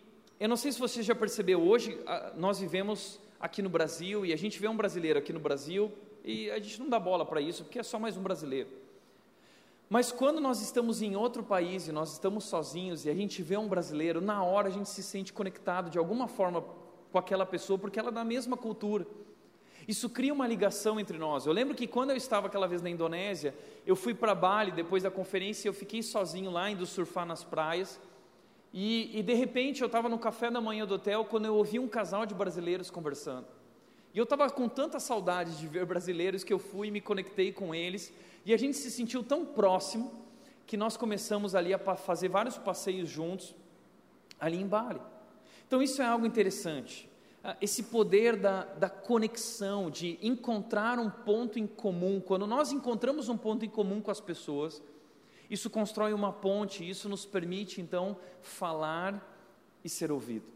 [0.44, 1.98] eu não sei se você já percebeu, hoje
[2.36, 5.90] nós vivemos aqui no Brasil e a gente vê um brasileiro aqui no Brasil
[6.22, 8.68] e a gente não dá bola para isso porque é só mais um brasileiro.
[9.90, 13.56] Mas quando nós estamos em outro país e nós estamos sozinhos e a gente vê
[13.56, 16.62] um brasileiro, na hora a gente se sente conectado de alguma forma
[17.10, 19.08] com aquela pessoa, porque ela é da mesma cultura.
[19.88, 21.46] Isso cria uma ligação entre nós.
[21.46, 25.04] Eu lembro que quando eu estava aquela vez na Indonésia, eu fui para Bali depois
[25.04, 27.98] da conferência, eu fiquei sozinho lá, indo surfar nas praias.
[28.74, 31.78] E, e de repente eu estava no café da manhã do hotel quando eu ouvi
[31.78, 33.46] um casal de brasileiros conversando.
[34.14, 37.52] E eu estava com tanta saudade de ver brasileiros que eu fui e me conectei
[37.52, 38.12] com eles.
[38.46, 40.12] E a gente se sentiu tão próximo
[40.66, 43.56] que nós começamos ali a fazer vários passeios juntos,
[44.40, 45.00] ali em Bali.
[45.68, 47.10] Então isso é algo interessante.
[47.44, 52.22] Ah, esse poder da, da conexão, de encontrar um ponto em comum.
[52.22, 54.82] Quando nós encontramos um ponto em comum com as pessoas,
[55.54, 59.30] isso constrói uma ponte, isso nos permite então falar
[59.84, 60.54] e ser ouvido.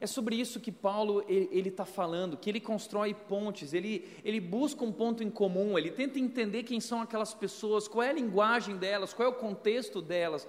[0.00, 4.84] É sobre isso que Paulo ele está falando, que ele constrói pontes, ele, ele busca
[4.84, 8.76] um ponto em comum, ele tenta entender quem são aquelas pessoas, qual é a linguagem
[8.76, 10.46] delas, qual é o contexto delas,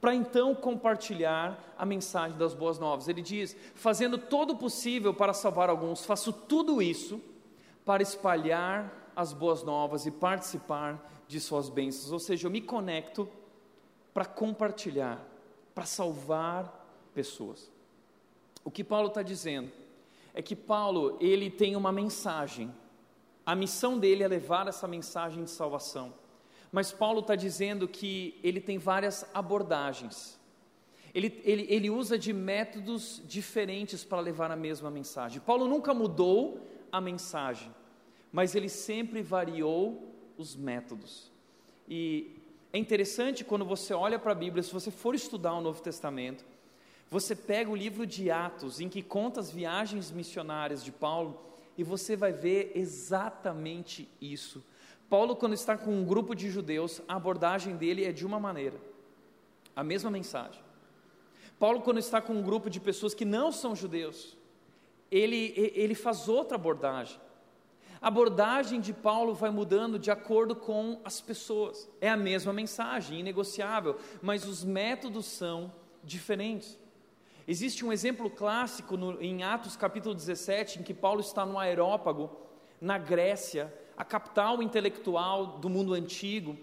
[0.00, 3.08] para então compartilhar a mensagem das boas novas.
[3.08, 7.20] Ele diz: fazendo todo o possível para salvar alguns, faço tudo isso
[7.84, 12.10] para espalhar as boas novas e participar de suas bênçãos.
[12.10, 13.28] Ou seja, eu me conecto
[14.12, 15.24] para compartilhar,
[15.74, 17.70] para salvar pessoas.
[18.64, 19.70] O que Paulo está dizendo
[20.34, 22.74] é que Paulo ele tem uma mensagem.
[23.46, 26.12] A missão dele é levar essa mensagem de salvação.
[26.72, 30.38] Mas Paulo está dizendo que ele tem várias abordagens.
[31.14, 35.40] Ele, ele, ele usa de métodos diferentes para levar a mesma mensagem.
[35.40, 36.60] Paulo nunca mudou
[36.92, 37.74] a mensagem,
[38.30, 40.07] mas ele sempre variou
[40.38, 41.30] os métodos.
[41.88, 42.36] E
[42.72, 46.44] é interessante quando você olha para a Bíblia, se você for estudar o Novo Testamento,
[47.10, 51.40] você pega o livro de Atos, em que conta as viagens missionárias de Paulo,
[51.76, 54.62] e você vai ver exatamente isso.
[55.08, 58.78] Paulo, quando está com um grupo de judeus, a abordagem dele é de uma maneira,
[59.74, 60.62] a mesma mensagem.
[61.58, 64.36] Paulo, quando está com um grupo de pessoas que não são judeus,
[65.10, 67.18] ele, ele faz outra abordagem.
[68.00, 71.90] A abordagem de Paulo vai mudando de acordo com as pessoas.
[72.00, 75.72] É a mesma mensagem, inegociável, mas os métodos são
[76.04, 76.78] diferentes.
[77.46, 82.30] Existe um exemplo clássico no, em Atos capítulo 17, em que Paulo está no aerópago,
[82.80, 86.56] na Grécia, a capital intelectual do mundo antigo,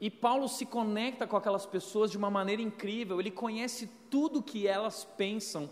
[0.00, 4.66] e Paulo se conecta com aquelas pessoas de uma maneira incrível, ele conhece tudo que
[4.66, 5.68] elas pensam,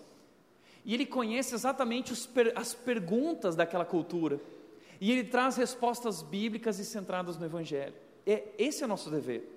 [0.84, 2.12] e ele conhece exatamente
[2.54, 4.40] as perguntas daquela cultura,
[5.00, 7.94] e ele traz respostas bíblicas e centradas no Evangelho.
[8.26, 9.48] É, esse é o nosso dever,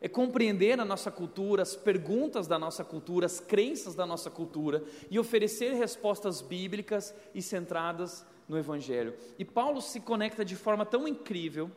[0.00, 4.82] é compreender a nossa cultura, as perguntas da nossa cultura, as crenças da nossa cultura,
[5.10, 9.14] e oferecer respostas bíblicas e centradas no Evangelho.
[9.38, 11.70] E Paulo se conecta de forma tão incrível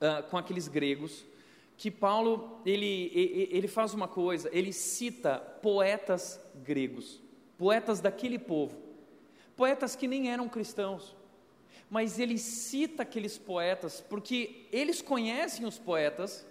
[0.00, 1.24] uh, com aqueles gregos
[1.80, 3.10] que Paulo ele,
[3.50, 7.22] ele faz uma coisa, ele cita poetas gregos,
[7.56, 8.76] poetas daquele povo,
[9.56, 11.16] poetas que nem eram cristãos,
[11.90, 16.46] mas ele cita aqueles poetas porque eles conhecem os poetas.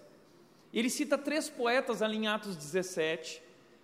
[0.72, 3.42] Ele cita três poetas ali em Atos 17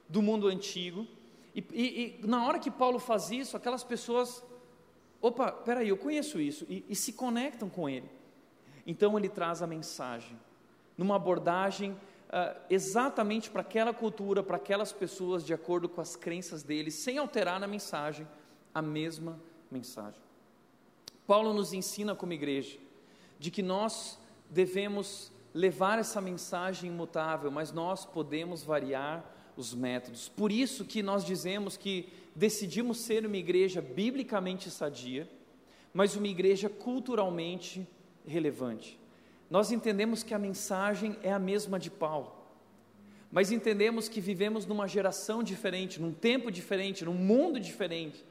[0.08, 1.06] do mundo antigo.
[1.54, 4.44] E, e, e na hora que Paulo faz isso, aquelas pessoas
[5.20, 8.08] opa, peraí, eu conheço isso, e, e se conectam com ele.
[8.86, 10.38] Então ele traz a mensagem,
[10.96, 16.62] numa abordagem uh, exatamente para aquela cultura, para aquelas pessoas, de acordo com as crenças
[16.62, 18.26] deles, sem alterar na mensagem
[18.72, 19.40] a mesma
[19.70, 20.20] mensagem.
[21.26, 22.78] Paulo nos ensina como igreja
[23.38, 24.18] de que nós
[24.48, 29.24] devemos levar essa mensagem imutável, mas nós podemos variar
[29.56, 30.28] os métodos.
[30.28, 35.28] Por isso que nós dizemos que decidimos ser uma igreja biblicamente sadia,
[35.92, 37.86] mas uma igreja culturalmente
[38.26, 38.98] relevante.
[39.48, 42.32] Nós entendemos que a mensagem é a mesma de Paulo,
[43.30, 48.22] mas entendemos que vivemos numa geração diferente, num tempo diferente, num mundo diferente,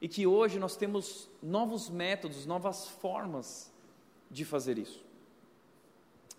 [0.00, 3.72] e que hoje nós temos novos métodos, novas formas
[4.30, 5.04] de fazer isso.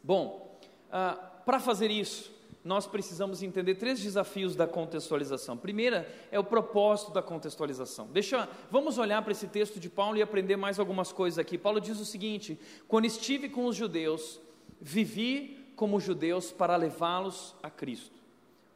[0.03, 0.59] Bom,
[0.91, 2.31] ah, para fazer isso,
[2.63, 5.57] nós precisamos entender três desafios da contextualização.
[5.57, 8.07] Primeira é o propósito da contextualização.
[8.07, 11.57] Deixa, vamos olhar para esse texto de Paulo e aprender mais algumas coisas aqui.
[11.57, 14.39] Paulo diz o seguinte: quando estive com os judeus,
[14.79, 18.19] vivi como judeus para levá-los a Cristo.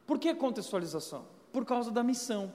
[0.06, 1.26] Por que contextualização?
[1.52, 2.52] Por causa da missão.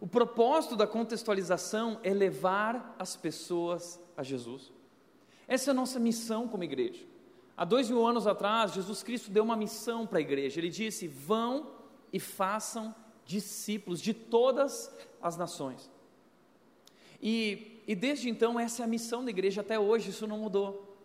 [0.00, 4.72] O propósito da contextualização é levar as pessoas a Jesus.
[5.46, 7.04] Essa é a nossa missão como igreja.
[7.54, 10.58] Há dois mil anos atrás, Jesus Cristo deu uma missão para a igreja.
[10.58, 11.70] Ele disse: Vão
[12.10, 12.94] e façam
[13.26, 14.90] discípulos de todas
[15.20, 15.90] as nações.
[17.22, 20.96] E, e desde então, essa é a missão da igreja até hoje, isso não mudou.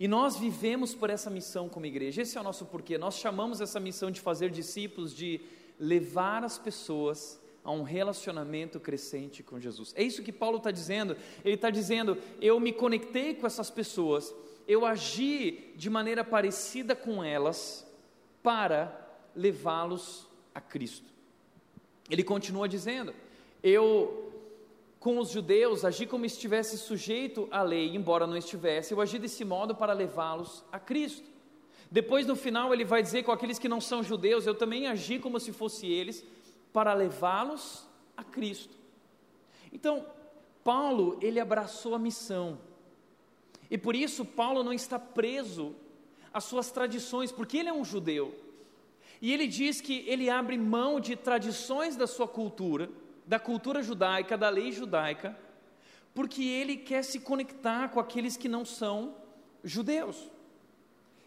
[0.00, 2.22] E nós vivemos por essa missão como igreja.
[2.22, 2.96] Esse é o nosso porquê.
[2.96, 5.40] Nós chamamos essa missão de fazer discípulos, de
[5.78, 7.38] levar as pessoas
[7.68, 9.92] a um relacionamento crescente com Jesus.
[9.94, 11.14] É isso que Paulo está dizendo.
[11.44, 14.34] Ele está dizendo: eu me conectei com essas pessoas,
[14.66, 17.86] eu agi de maneira parecida com elas
[18.42, 19.06] para
[19.36, 21.12] levá-los a Cristo.
[22.08, 23.14] Ele continua dizendo:
[23.62, 24.32] eu
[24.98, 29.44] com os judeus, agi como estivesse sujeito à lei, embora não estivesse, eu agi desse
[29.44, 31.28] modo para levá-los a Cristo.
[31.90, 35.18] Depois, no final, ele vai dizer com aqueles que não são judeus, eu também agi
[35.18, 36.24] como se fosse eles,
[36.72, 38.76] para levá-los a Cristo.
[39.72, 40.06] Então,
[40.64, 42.58] Paulo, ele abraçou a missão.
[43.70, 45.74] E por isso, Paulo não está preso
[46.32, 48.34] às suas tradições, porque ele é um judeu.
[49.20, 52.88] E ele diz que ele abre mão de tradições da sua cultura,
[53.26, 55.36] da cultura judaica, da lei judaica,
[56.14, 59.14] porque ele quer se conectar com aqueles que não são
[59.62, 60.30] judeus.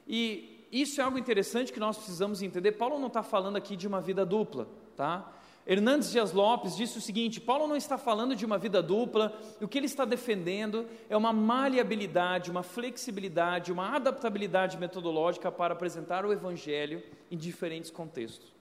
[0.07, 2.73] E isso é algo interessante que nós precisamos entender.
[2.73, 4.67] Paulo não está falando aqui de uma vida dupla,
[5.01, 5.33] tá?
[5.65, 9.67] Hernandes Dias Lopes disse o seguinte: Paulo não está falando de uma vida dupla, o
[9.67, 16.31] que ele está defendendo é uma maleabilidade, uma flexibilidade, uma adaptabilidade metodológica para apresentar o
[16.31, 18.53] Evangelho em diferentes contextos.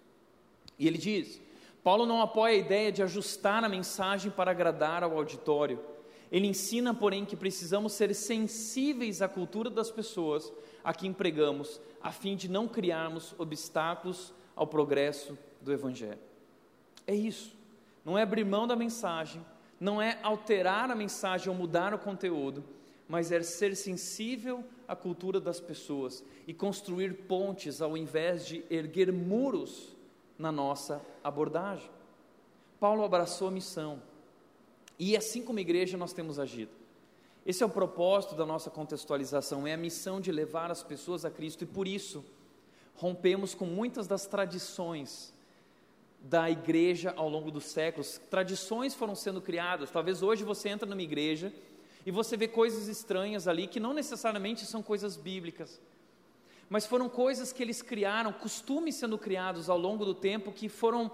[0.78, 1.42] E ele diz:
[1.84, 5.78] Paulo não apoia a ideia de ajustar a mensagem para agradar ao auditório.
[6.32, 10.50] Ele ensina, porém, que precisamos ser sensíveis à cultura das pessoas
[10.82, 16.29] a quem pregamos, a fim de não criarmos obstáculos ao progresso do Evangelho.
[17.06, 17.56] É isso.
[18.04, 19.44] Não é abrir mão da mensagem,
[19.78, 22.64] não é alterar a mensagem ou mudar o conteúdo,
[23.08, 29.12] mas é ser sensível à cultura das pessoas e construir pontes ao invés de erguer
[29.12, 29.96] muros
[30.38, 31.90] na nossa abordagem.
[32.78, 34.02] Paulo abraçou a missão.
[34.98, 36.70] E assim como igreja nós temos agido.
[37.44, 41.30] Esse é o propósito da nossa contextualização, é a missão de levar as pessoas a
[41.30, 42.24] Cristo e por isso
[42.94, 45.32] rompemos com muitas das tradições
[46.22, 48.20] da igreja ao longo dos séculos.
[48.30, 49.90] Tradições foram sendo criadas.
[49.90, 51.52] Talvez hoje você entra numa igreja
[52.04, 55.80] e você vê coisas estranhas ali que não necessariamente são coisas bíblicas
[56.70, 61.10] mas foram coisas que eles criaram, costumes sendo criados ao longo do tempo que foram,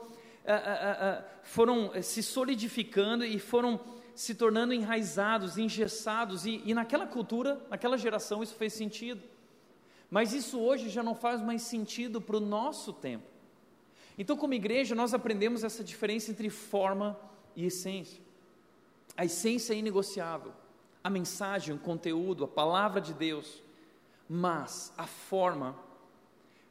[0.46, 3.80] ah, ah, ah, foram eh, se solidificando e foram
[4.14, 9.22] se tornando enraizados, engessados, e, e naquela cultura, naquela geração, isso fez sentido.
[10.10, 13.24] Mas isso hoje já não faz mais sentido para o nosso tempo.
[14.18, 17.18] Então, como igreja, nós aprendemos essa diferença entre forma
[17.54, 18.22] e essência.
[19.16, 20.52] A essência é inegociável,
[21.02, 23.62] a mensagem, o conteúdo, a palavra de Deus
[24.28, 25.76] mas a forma,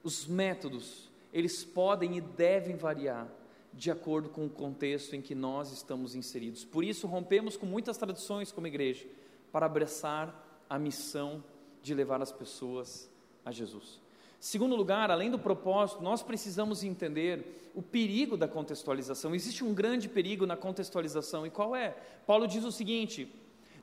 [0.03, 3.27] os métodos, eles podem e devem variar
[3.73, 6.63] de acordo com o contexto em que nós estamos inseridos.
[6.63, 9.05] Por isso, rompemos com muitas tradições como igreja
[9.51, 11.43] para abraçar a missão
[11.81, 13.09] de levar as pessoas
[13.43, 14.01] a Jesus.
[14.45, 19.33] Segundo lugar, além do propósito, nós precisamos entender o perigo da contextualização.
[19.33, 21.95] Existe um grande perigo na contextualização, e qual é?
[22.27, 23.27] Paulo diz o seguinte: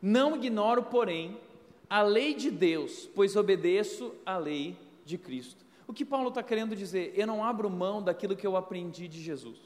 [0.00, 1.36] Não ignoro, porém,
[1.90, 5.66] a lei de Deus, pois obedeço à lei de Cristo.
[5.84, 7.12] O que Paulo está querendo dizer?
[7.16, 9.58] Eu não abro mão daquilo que eu aprendi de Jesus.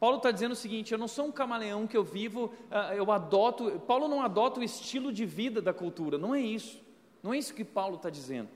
[0.00, 3.12] Paulo está dizendo o seguinte: eu não sou um camaleão que eu vivo, ah, eu
[3.12, 3.78] adoto.
[3.80, 6.82] Paulo não adota o estilo de vida da cultura, não é isso.
[7.22, 8.48] Não é isso que Paulo está dizendo.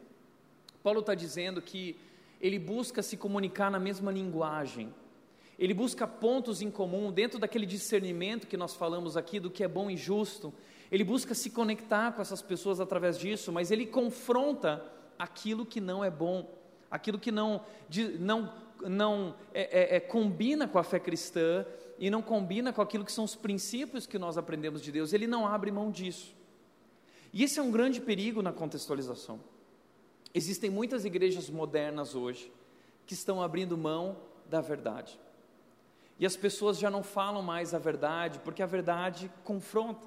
[0.83, 1.97] Paulo está dizendo que
[2.41, 4.93] ele busca se comunicar na mesma linguagem,
[5.59, 9.69] ele busca pontos em comum dentro daquele discernimento que nós falamos aqui do que é
[9.69, 10.53] bom e justo,
[10.91, 14.85] ele busca se conectar com essas pessoas através disso, mas ele confronta
[15.19, 16.51] aquilo que não é bom,
[16.91, 17.63] aquilo que não,
[18.19, 21.65] não, não é, é, é, combina com a fé cristã
[21.99, 25.13] e não combina com aquilo que são os princípios que nós aprendemos de Deus.
[25.13, 26.35] Ele não abre mão disso.
[27.33, 29.39] E esse é um grande perigo na contextualização.
[30.35, 32.53] Existem muitas igrejas modernas hoje
[33.07, 34.17] que estão abrindo mão
[34.49, 35.19] da verdade.
[36.19, 40.07] E as pessoas já não falam mais a verdade, porque a verdade confronta.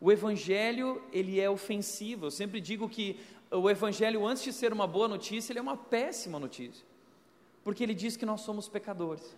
[0.00, 2.26] O evangelho, ele é ofensivo.
[2.26, 3.18] Eu sempre digo que
[3.50, 6.86] o evangelho antes de ser uma boa notícia, ele é uma péssima notícia.
[7.64, 9.36] Porque ele diz que nós somos pecadores.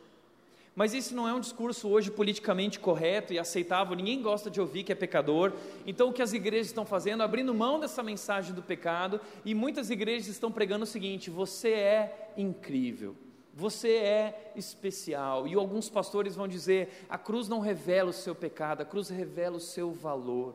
[0.79, 4.85] Mas isso não é um discurso hoje politicamente correto e aceitável, ninguém gosta de ouvir
[4.85, 5.53] que é pecador.
[5.85, 7.21] Então, o que as igrejas estão fazendo?
[7.21, 12.33] Abrindo mão dessa mensagem do pecado, e muitas igrejas estão pregando o seguinte: você é
[12.37, 13.17] incrível,
[13.53, 15.49] você é especial.
[15.49, 19.57] E alguns pastores vão dizer: a cruz não revela o seu pecado, a cruz revela
[19.57, 20.55] o seu valor.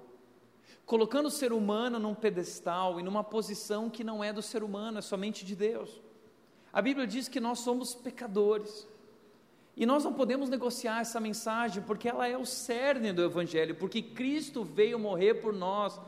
[0.86, 5.00] Colocando o ser humano num pedestal e numa posição que não é do ser humano,
[5.00, 6.02] é somente de Deus.
[6.72, 8.88] A Bíblia diz que nós somos pecadores.
[9.76, 14.02] E nós não podemos negociar essa mensagem, porque ela é o cerne do Evangelho, porque
[14.02, 16.00] Cristo veio morrer por nós,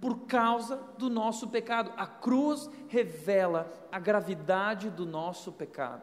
[0.00, 1.92] por causa do nosso pecado.
[1.96, 6.02] A cruz revela a gravidade do nosso pecado.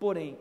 [0.00, 0.36] Porém,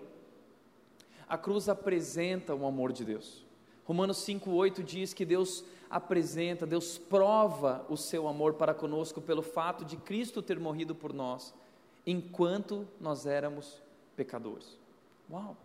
[1.30, 3.45] a cruz apresenta o amor de Deus.
[3.84, 9.86] Romanos 5,8 diz que Deus apresenta, Deus prova o seu amor para conosco pelo fato
[9.86, 11.53] de Cristo ter morrido por nós,
[12.05, 13.80] enquanto nós éramos
[14.15, 14.76] pecadores.
[15.30, 15.55] Uau!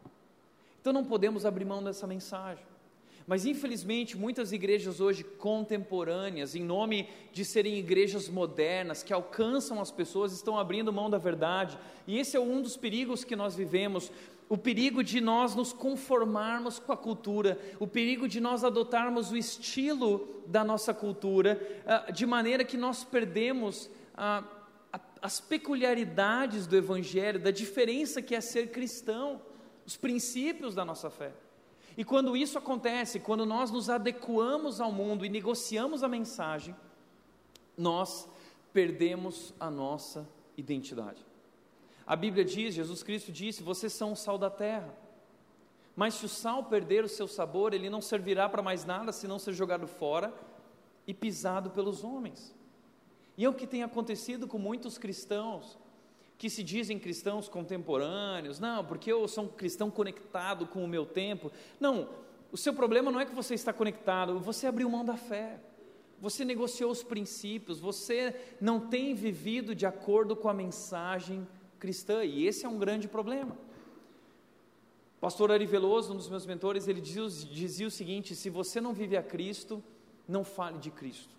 [0.80, 2.64] Então não podemos abrir mão dessa mensagem.
[3.26, 9.90] Mas infelizmente, muitas igrejas hoje contemporâneas, em nome de serem igrejas modernas, que alcançam as
[9.90, 11.78] pessoas, estão abrindo mão da verdade.
[12.06, 14.10] E esse é um dos perigos que nós vivemos
[14.48, 19.36] o perigo de nós nos conformarmos com a cultura, o perigo de nós adotarmos o
[19.36, 24.42] estilo da nossa cultura, ah, de maneira que nós perdemos ah,
[25.22, 29.40] as peculiaridades do Evangelho, da diferença que é ser cristão,
[29.86, 31.32] os princípios da nossa fé.
[31.96, 36.74] E quando isso acontece, quando nós nos adequamos ao mundo e negociamos a mensagem,
[37.76, 38.28] nós
[38.72, 41.24] perdemos a nossa identidade.
[42.06, 44.94] A Bíblia diz, Jesus Cristo disse: vocês são o sal da terra.
[45.96, 49.38] Mas se o sal perder o seu sabor, ele não servirá para mais nada senão
[49.38, 50.32] ser jogado fora
[51.06, 52.54] e pisado pelos homens.
[53.36, 55.78] E é o que tem acontecido com muitos cristãos
[56.40, 58.58] que se dizem cristãos contemporâneos.
[58.58, 61.52] Não, porque eu sou um cristão conectado com o meu tempo.
[61.78, 62.08] Não,
[62.50, 65.60] o seu problema não é que você está conectado, você abriu mão da fé.
[66.18, 71.46] Você negociou os princípios, você não tem vivido de acordo com a mensagem
[71.78, 73.54] cristã, e esse é um grande problema.
[75.20, 79.14] Pastor Ari Veloso, um dos meus mentores, ele dizia, o seguinte: se você não vive
[79.14, 79.84] a Cristo,
[80.26, 81.36] não fale de Cristo.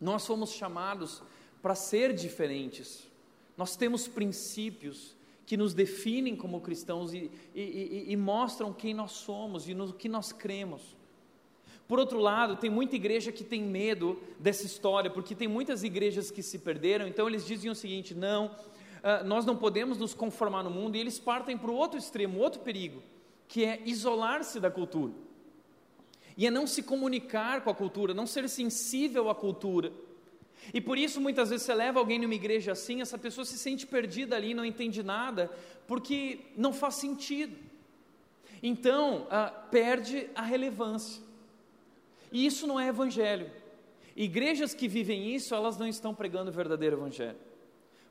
[0.00, 1.20] Nós somos chamados
[1.60, 3.07] para ser diferentes,
[3.58, 9.12] nós temos princípios que nos definem como cristãos e, e, e, e mostram quem nós
[9.12, 10.96] somos e no que nós cremos.
[11.88, 16.30] Por outro lado, tem muita igreja que tem medo dessa história, porque tem muitas igrejas
[16.30, 20.62] que se perderam, então eles dizem o seguinte: não, uh, nós não podemos nos conformar
[20.62, 23.02] no mundo, e eles partem para o outro extremo, outro perigo,
[23.48, 25.14] que é isolar-se da cultura.
[26.36, 29.90] E é não se comunicar com a cultura, não ser sensível à cultura.
[30.72, 33.86] E por isso muitas vezes você leva alguém numa igreja assim, essa pessoa se sente
[33.86, 35.50] perdida ali, não entende nada,
[35.86, 37.56] porque não faz sentido.
[38.62, 41.22] Então, uh, perde a relevância.
[42.32, 43.50] E isso não é evangelho.
[44.16, 47.38] Igrejas que vivem isso, elas não estão pregando o verdadeiro evangelho.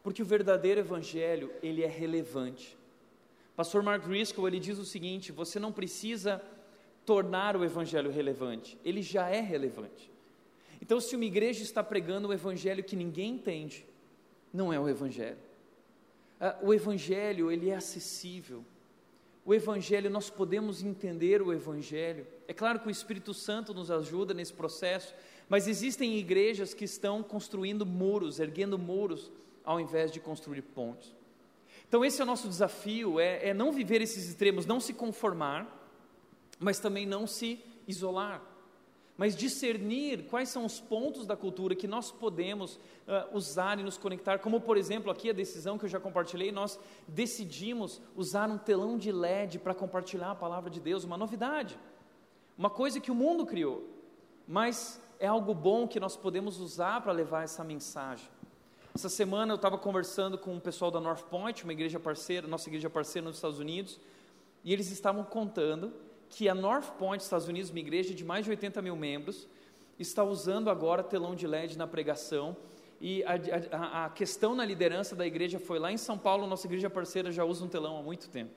[0.02, 2.78] Porque o verdadeiro evangelho, ele é relevante.
[3.58, 6.42] Pastor Mark Driscoll, ele diz o seguinte: você não precisa
[7.06, 10.12] tornar o evangelho relevante, ele já é relevante.
[10.82, 13.86] Então, se uma igreja está pregando o evangelho que ninguém entende,
[14.54, 15.38] não é o evangelho.
[16.40, 18.64] Ah, o evangelho, ele é acessível.
[19.46, 22.28] O evangelho, nós podemos entender o evangelho.
[22.48, 25.16] É claro que o Espírito Santo nos ajuda nesse processo,
[25.50, 29.32] mas existem igrejas que estão construindo muros, erguendo muros,
[29.64, 31.16] ao invés de construir pontes.
[31.88, 35.74] Então, esse é o nosso desafio: é, é não viver esses extremos, não se conformar,
[36.60, 38.57] mas também não se isolar
[39.18, 43.98] mas discernir quais são os pontos da cultura que nós podemos uh, usar e nos
[43.98, 48.60] conectar, como por exemplo aqui a decisão que eu já compartilhei, nós decidimos usar um
[48.60, 51.80] telão de LED para compartilhar a palavra de Deus, uma novidade,
[52.56, 53.90] uma coisa que o mundo criou,
[54.48, 58.30] mas é algo bom que nós podemos usar para levar essa mensagem.
[58.94, 62.70] Essa semana eu estava conversando com o pessoal da North Point, uma igreja parceira, nossa
[62.70, 64.00] igreja parceira nos Estados Unidos,
[64.64, 65.94] e eles estavam contando
[66.30, 69.48] que a North Point, Estados Unidos, uma igreja de mais de 80 mil membros,
[70.00, 72.56] está usando agora telão de LED na pregação.
[73.00, 73.34] E a,
[73.72, 77.32] a, a, questão na liderança da igreja foi lá em São Paulo, nossa igreja parceira
[77.32, 78.52] já usa um telão há muito tempo.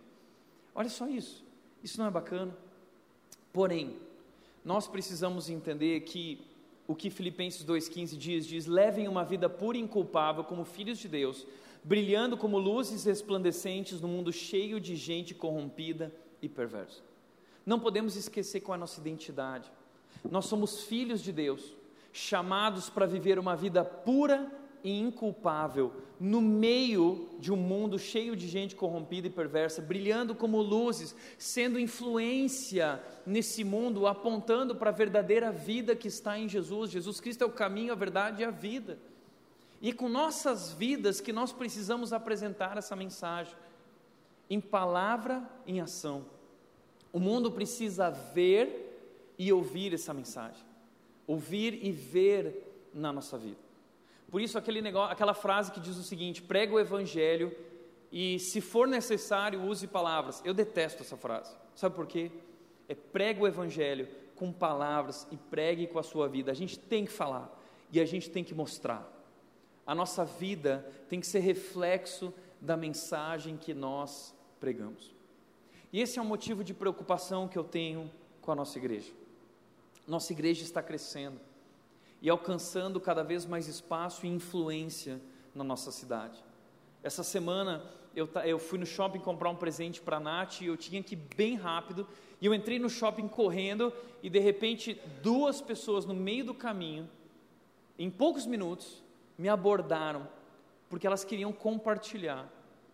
[0.74, 1.44] Olha só isso,
[1.82, 2.56] isso não é bacana.
[3.52, 3.96] Porém,
[4.64, 6.46] nós precisamos entender que
[6.86, 11.08] o que Filipenses 2,15 diz, diz: levem uma vida pura e inculpável como filhos de
[11.08, 11.46] Deus,
[11.84, 17.09] brilhando como luzes resplandecentes no mundo cheio de gente corrompida e perversa.
[17.64, 19.70] Não podemos esquecer qual é a nossa identidade.
[20.28, 21.74] Nós somos filhos de Deus,
[22.12, 24.50] chamados para viver uma vida pura
[24.82, 30.60] e inculpável, no meio de um mundo cheio de gente corrompida e perversa, brilhando como
[30.60, 36.90] luzes, sendo influência nesse mundo, apontando para a verdadeira vida que está em Jesus.
[36.90, 38.98] Jesus Cristo é o caminho, a verdade e a vida.
[39.82, 43.54] E com nossas vidas que nós precisamos apresentar essa mensagem,
[44.48, 46.24] em palavra, em ação.
[47.12, 50.64] O mundo precisa ver e ouvir essa mensagem,
[51.26, 53.58] ouvir e ver na nossa vida.
[54.30, 57.54] Por isso aquele negócio, aquela frase que diz o seguinte: prega o evangelho
[58.12, 60.40] e se for necessário use palavras.
[60.44, 61.56] Eu detesto essa frase.
[61.74, 62.30] Sabe por quê?
[62.88, 66.50] É prega o evangelho com palavras e pregue com a sua vida.
[66.50, 67.56] A gente tem que falar.
[67.92, 69.04] e a gente tem que mostrar.
[69.84, 75.12] A nossa vida tem que ser reflexo da mensagem que nós pregamos.
[75.92, 78.10] E esse é um motivo de preocupação que eu tenho
[78.40, 79.12] com a nossa igreja.
[80.06, 81.40] Nossa igreja está crescendo
[82.22, 85.20] e alcançando cada vez mais espaço e influência
[85.54, 86.42] na nossa cidade.
[87.02, 87.82] Essa semana
[88.14, 91.14] eu, eu fui no shopping comprar um presente para a Nath e eu tinha que
[91.14, 92.06] ir bem rápido.
[92.40, 97.08] E eu entrei no shopping correndo e de repente duas pessoas no meio do caminho,
[97.98, 99.02] em poucos minutos,
[99.36, 100.26] me abordaram
[100.88, 102.48] porque elas queriam compartilhar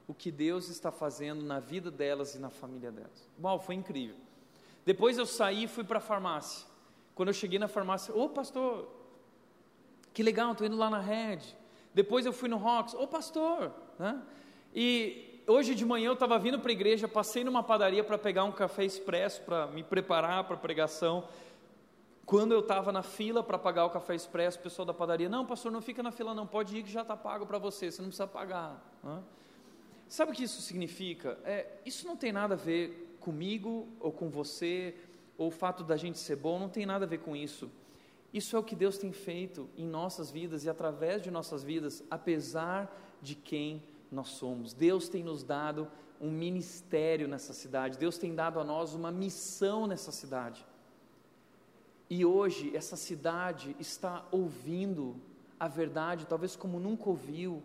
[0.06, 3.28] o que Deus está fazendo na vida delas e na família delas.
[3.42, 4.16] Uau, foi incrível.
[4.84, 6.66] Depois eu saí e fui para a farmácia.
[7.14, 8.88] Quando eu cheguei na farmácia, ô pastor,
[10.14, 11.56] que legal, estou indo lá na rede.
[11.92, 14.22] Depois eu fui no Rocks, ô pastor, né?
[14.74, 18.44] E hoje de manhã eu estava vindo para a igreja, passei numa padaria para pegar
[18.44, 21.26] um café expresso para me preparar para a pregação.
[22.24, 25.46] Quando eu estava na fila para pagar o café expresso, o pessoal da padaria, não,
[25.46, 28.02] pastor, não fica na fila, não, pode ir que já está pago para você, você
[28.02, 28.84] não precisa pagar.
[29.02, 29.22] Né?
[30.08, 31.38] Sabe o que isso significa?
[31.44, 34.94] É, isso não tem nada a ver comigo ou com você,
[35.36, 37.70] ou o fato da gente ser bom, não tem nada a ver com isso.
[38.32, 42.04] Isso é o que Deus tem feito em nossas vidas e através de nossas vidas,
[42.10, 44.72] apesar de quem nós somos.
[44.72, 45.88] Deus tem nos dado
[46.20, 50.64] um ministério nessa cidade, Deus tem dado a nós uma missão nessa cidade.
[52.08, 55.16] E hoje essa cidade está ouvindo
[55.58, 57.62] a verdade, talvez como nunca ouviu.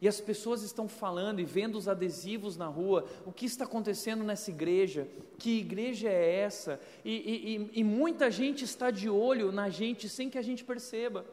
[0.00, 4.24] E as pessoas estão falando e vendo os adesivos na rua, o que está acontecendo
[4.24, 5.06] nessa igreja,
[5.38, 6.80] que igreja é essa?
[7.04, 11.26] E, e, e muita gente está de olho na gente sem que a gente perceba.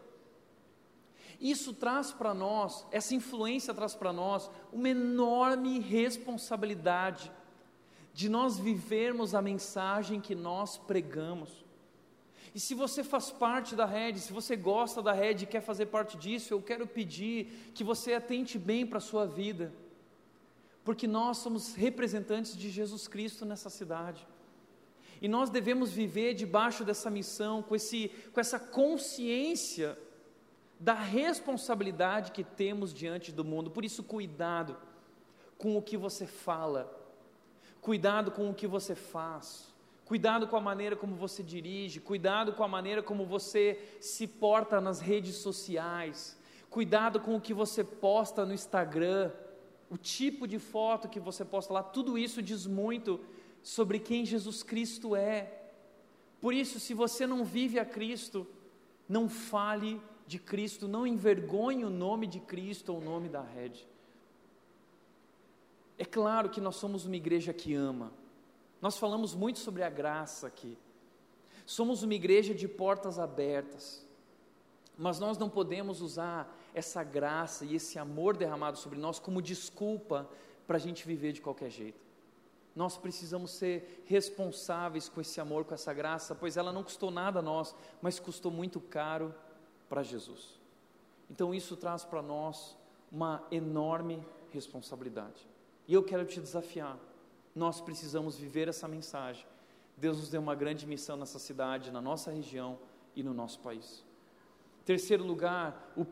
[1.40, 7.32] Isso traz para nós, essa influência traz para nós uma enorme responsabilidade
[8.14, 11.67] de nós vivermos a mensagem que nós pregamos.
[12.54, 15.88] E se você faz parte da rede, se você gosta da rede e quer fazer
[15.88, 19.74] parte disso, eu quero pedir que você atente bem para a sua vida,
[20.84, 24.26] porque nós somos representantes de Jesus Cristo nessa cidade.
[25.22, 29.98] E nós devemos viver debaixo dessa missão, com, esse, com essa consciência
[30.80, 33.72] da responsabilidade que temos diante do mundo.
[33.72, 34.78] Por isso, cuidado
[35.58, 36.96] com o que você fala,
[37.82, 39.74] cuidado com o que você faz,
[40.08, 44.80] cuidado com a maneira como você dirige, cuidado com a maneira como você se porta
[44.80, 46.40] nas redes sociais,
[46.70, 49.34] cuidado com o que você posta no Instagram,
[49.90, 53.20] o tipo de foto que você posta lá, tudo isso diz muito
[53.62, 55.52] sobre quem Jesus Cristo é.
[56.40, 58.48] Por isso, se você não vive a Cristo,
[59.10, 63.86] não fale de Cristo, não envergonhe o nome de Cristo ou o nome da rede.
[65.98, 68.14] É claro que nós somos uma igreja que ama.
[68.82, 70.78] Nós falamos muito sobre a graça aqui.
[71.66, 74.06] Somos uma igreja de portas abertas.
[74.98, 80.28] Mas nós não podemos usar essa graça e esse amor derramado sobre nós como desculpa
[80.66, 82.08] para a gente viver de qualquer jeito.
[82.76, 87.40] Nós precisamos ser responsáveis com esse amor, com essa graça, pois ela não custou nada
[87.40, 89.34] a nós, mas custou muito caro
[89.90, 90.60] para Jesus.
[91.30, 92.78] Então isso traz para nós
[93.12, 95.48] uma enorme responsabilidade.
[95.88, 96.98] E eu quero te desafiar.
[97.58, 99.44] Nós precisamos viver essa mensagem.
[99.98, 102.78] Deus nos deu uma grande missão nessa cidade, na nossa região
[103.16, 104.06] e no nosso país.
[104.86, 106.06] Terceiro lugar, o, uh,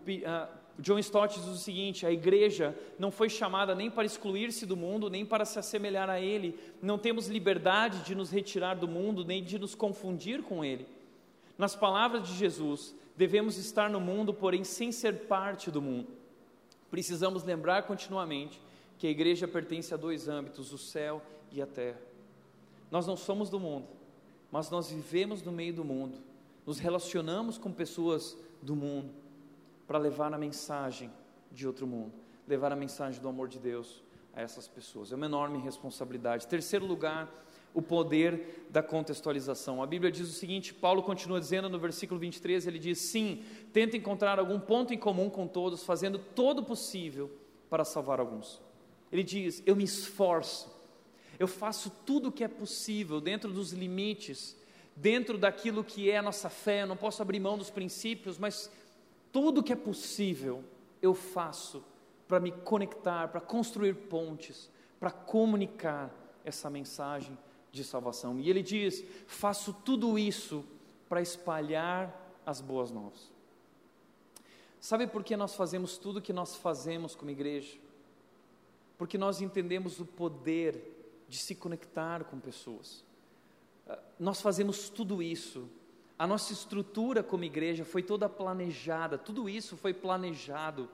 [0.79, 5.07] John Stott diz o seguinte: a igreja não foi chamada nem para excluir-se do mundo,
[5.07, 6.59] nem para se assemelhar a ele.
[6.81, 10.87] Não temos liberdade de nos retirar do mundo, nem de nos confundir com ele.
[11.59, 16.07] Nas palavras de Jesus, devemos estar no mundo, porém sem ser parte do mundo.
[16.89, 18.59] Precisamos lembrar continuamente
[18.97, 21.21] que a igreja pertence a dois âmbitos, o céu
[21.51, 21.99] e a terra.
[22.89, 23.87] Nós não somos do mundo,
[24.51, 26.17] mas nós vivemos no meio do mundo,
[26.65, 29.11] nos relacionamos com pessoas do mundo
[29.87, 31.11] para levar a mensagem
[31.51, 32.13] de outro mundo,
[32.47, 35.11] levar a mensagem do amor de Deus a essas pessoas.
[35.11, 36.47] É uma enorme responsabilidade.
[36.47, 37.31] Terceiro lugar,
[37.73, 39.83] o poder da contextualização.
[39.83, 43.43] A Bíblia diz o seguinte: Paulo continua dizendo no versículo 23, ele diz: Sim,
[43.73, 47.29] tenta encontrar algum ponto em comum com todos, fazendo todo o possível
[47.69, 48.61] para salvar alguns.
[49.12, 50.70] Ele diz: Eu me esforço,
[51.39, 54.56] eu faço tudo o que é possível dentro dos limites,
[54.95, 56.84] dentro daquilo que é a nossa fé.
[56.84, 58.72] Eu não posso abrir mão dos princípios, mas
[59.32, 60.64] tudo o que é possível
[61.01, 61.84] eu faço
[62.28, 67.38] para me conectar, para construir pontes, para comunicar essa mensagem
[67.72, 68.39] de salvação.
[68.39, 70.64] E ele diz: faço tudo isso
[71.08, 73.32] para espalhar as boas novas.
[74.80, 77.78] Sabe por que nós fazemos tudo o que nós fazemos como igreja?
[78.97, 83.03] Porque nós entendemos o poder de se conectar com pessoas.
[83.87, 85.69] Ah, nós fazemos tudo isso
[86.17, 90.89] A nossa estrutura como igreja foi toda planejada, tudo isso foi planejado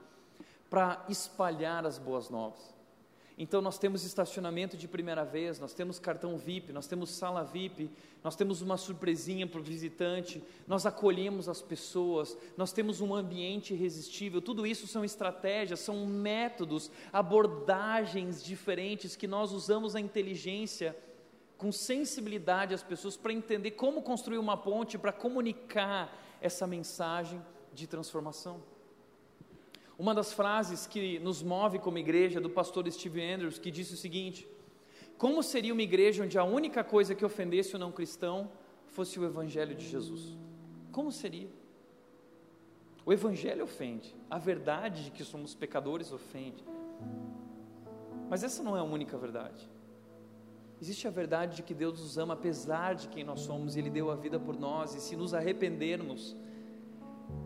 [0.70, 2.71] para espalhar as boas novas.
[3.42, 7.90] Então nós temos estacionamento de primeira vez, nós temos cartão VIP, nós temos sala VIP,
[8.24, 13.74] nós temos uma surpresinha para o visitante, nós acolhemos as pessoas, nós temos um ambiente
[13.74, 14.44] irresistível.
[14.44, 20.96] Tudo isso são estratégias, são métodos, abordagens diferentes que nós usamos a inteligência
[21.58, 27.42] com sensibilidade às pessoas para entender como construir uma ponte para comunicar essa mensagem
[27.74, 28.62] de transformação.
[30.02, 33.98] Uma das frases que nos move como igreja do pastor Steve Andrews, que disse o
[33.98, 34.48] seguinte:
[35.16, 38.50] Como seria uma igreja onde a única coisa que ofendesse o não cristão
[38.88, 40.36] fosse o evangelho de Jesus?
[40.92, 41.50] Como seria?
[43.06, 46.66] O evangelho ofende, a verdade de que somos pecadores ofende.
[48.28, 49.70] Mas essa não é a única verdade.
[50.82, 53.92] Existe a verdade de que Deus nos ama apesar de quem nós somos, e Ele
[53.92, 56.36] deu a vida por nós, e se nos arrependermos,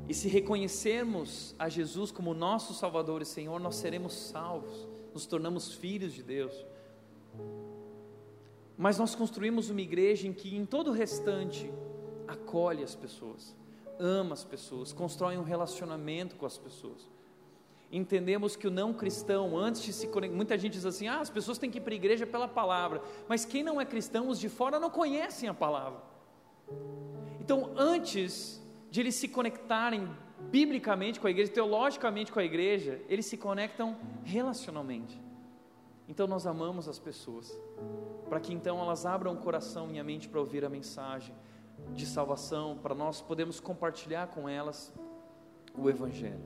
[0.08, 5.74] e se reconhecermos a Jesus como nosso Salvador e Senhor, nós seremos salvos, nos tornamos
[5.74, 6.54] filhos de Deus.
[8.78, 11.72] Mas nós construímos uma igreja em que, em todo o restante,
[12.28, 13.56] acolhe as pessoas,
[14.00, 17.10] ama as pessoas, constrói um relacionamento com as pessoas.
[17.92, 21.30] Entendemos que o não cristão, antes de se conectar, muita gente diz assim: ah, as
[21.30, 24.40] pessoas têm que ir para a igreja pela palavra, mas quem não é cristão, os
[24.40, 26.02] de fora não conhecem a palavra.
[27.40, 28.62] Então, antes
[28.96, 30.08] de eles se conectarem
[30.50, 35.22] biblicamente com a igreja, teologicamente com a igreja, eles se conectam relacionalmente.
[36.08, 37.60] Então nós amamos as pessoas,
[38.30, 41.36] para que então elas abram o coração e a mente para ouvir a mensagem
[41.94, 44.94] de salvação, para nós podermos compartilhar com elas
[45.78, 46.40] o Evangelho.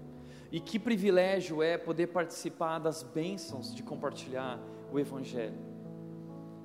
[0.52, 4.60] E que privilégio é poder participar das bênçãos de compartilhar
[4.91, 5.60] o Evangelho.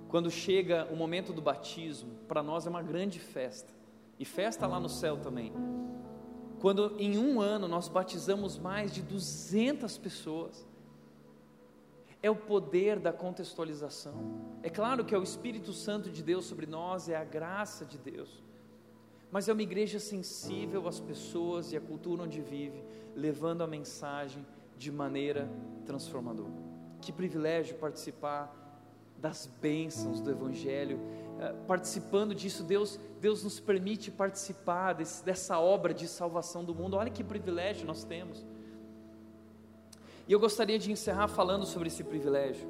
[0.08, 3.83] Quando chega o momento do batismo, para nós é uma grande festa
[4.18, 5.52] e festa lá no céu também.
[6.60, 10.66] Quando em um ano nós batizamos mais de 200 pessoas,
[12.22, 14.14] é o poder da contextualização.
[14.62, 17.98] É claro que é o Espírito Santo de Deus sobre nós, é a graça de
[17.98, 18.42] Deus,
[19.30, 22.82] mas é uma igreja sensível às pessoas e à cultura onde vive,
[23.14, 24.46] levando a mensagem
[24.78, 25.50] de maneira
[25.84, 26.54] transformadora.
[27.02, 28.64] Que privilégio participar
[29.18, 30.98] das bênçãos do Evangelho
[31.66, 36.96] participando disso, Deus, Deus nos permite participar desse, dessa obra de salvação do mundo.
[36.96, 38.44] Olha que privilégio nós temos.
[40.26, 42.68] E eu gostaria de encerrar falando sobre esse privilégio.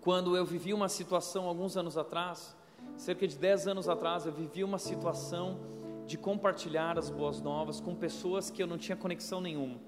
[0.00, 2.56] Quando eu vivi uma situação alguns anos atrás,
[2.96, 5.58] cerca de 10 anos atrás, eu vivi uma situação
[6.06, 9.78] de compartilhar as boas novas com pessoas que eu não tinha conexão nenhuma.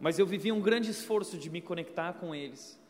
[0.00, 2.80] Mas eu vivi um grande esforço de me conectar com eles.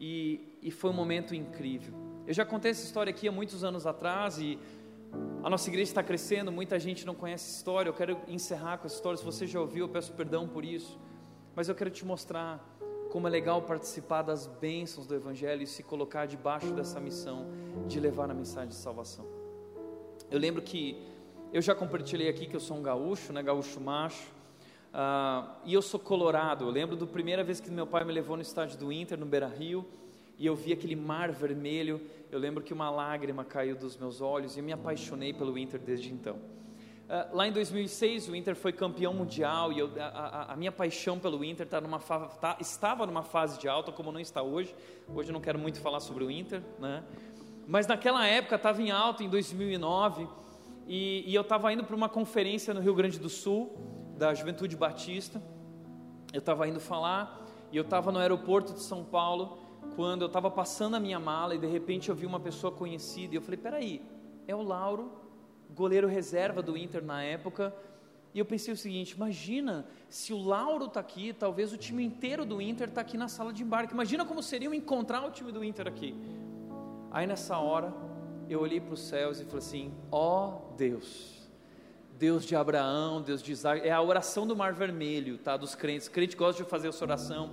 [0.00, 2.05] E, e foi um momento incrível.
[2.26, 4.58] Eu já contei essa história aqui há muitos anos atrás e
[5.44, 7.88] a nossa igreja está crescendo, muita gente não conhece essa história.
[7.88, 9.16] Eu quero encerrar com essa história.
[9.16, 10.98] Se você já ouviu, eu peço perdão por isso.
[11.54, 12.60] Mas eu quero te mostrar
[13.12, 17.46] como é legal participar das bênçãos do Evangelho e se colocar debaixo dessa missão
[17.86, 19.24] de levar a mensagem de salvação.
[20.28, 21.00] Eu lembro que
[21.52, 24.32] eu já compartilhei aqui que eu sou um gaúcho, né, gaúcho macho,
[24.92, 26.64] uh, e eu sou colorado.
[26.64, 29.26] Eu lembro da primeira vez que meu pai me levou no estádio do Inter, no
[29.26, 29.86] Beira Rio,
[30.38, 34.56] e eu vi aquele mar vermelho, eu lembro que uma lágrima caiu dos meus olhos
[34.56, 36.36] e me apaixonei pelo Inter desde então.
[36.36, 40.72] Uh, lá em 2006 o Inter foi campeão mundial e eu, a, a, a, minha
[40.72, 44.74] paixão pelo Inter tá numa tá, estava numa fase de alta como não está hoje.
[45.14, 47.04] Hoje eu não quero muito falar sobre o Inter, né?
[47.64, 50.28] Mas naquela época estava em alta em 2009
[50.86, 53.76] e, e eu estava indo para uma conferência no Rio Grande do Sul
[54.18, 55.40] da Juventude Batista.
[56.32, 59.58] Eu estava indo falar e eu estava no aeroporto de São Paulo
[59.96, 63.34] quando eu estava passando a minha mala e de repente eu vi uma pessoa conhecida
[63.34, 64.02] e eu falei: peraí,
[64.46, 65.10] é o Lauro,
[65.74, 67.74] goleiro reserva do Inter na época.
[68.34, 72.44] E eu pensei o seguinte: imagina se o Lauro está aqui, talvez o time inteiro
[72.44, 73.94] do Inter está aqui na sala de embarque.
[73.94, 76.14] Imagina como seria encontrar o time do Inter aqui.
[77.10, 77.94] Aí nessa hora
[78.48, 81.34] eu olhei para os céus e falei assim: ó oh, Deus.
[82.18, 85.54] Deus de Abraão, Deus de Isaac, é a oração do Mar Vermelho, tá?
[85.54, 86.08] Dos crentes.
[86.08, 87.50] Crente gosta de fazer essa oração.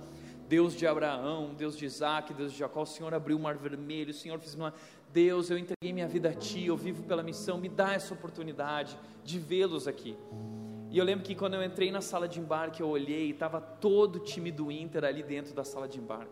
[0.48, 4.10] Deus de Abraão, Deus de Isaac, Deus de Jacó, o Senhor abriu o mar vermelho,
[4.10, 4.74] o Senhor fez uma.
[5.12, 8.98] Deus, eu entreguei minha vida a Ti, eu vivo pela missão, me dá essa oportunidade
[9.24, 10.16] de vê-los aqui.
[10.90, 13.60] E eu lembro que quando eu entrei na sala de embarque, eu olhei e estava
[13.60, 16.30] todo o time do Inter ali dentro da sala de embarque.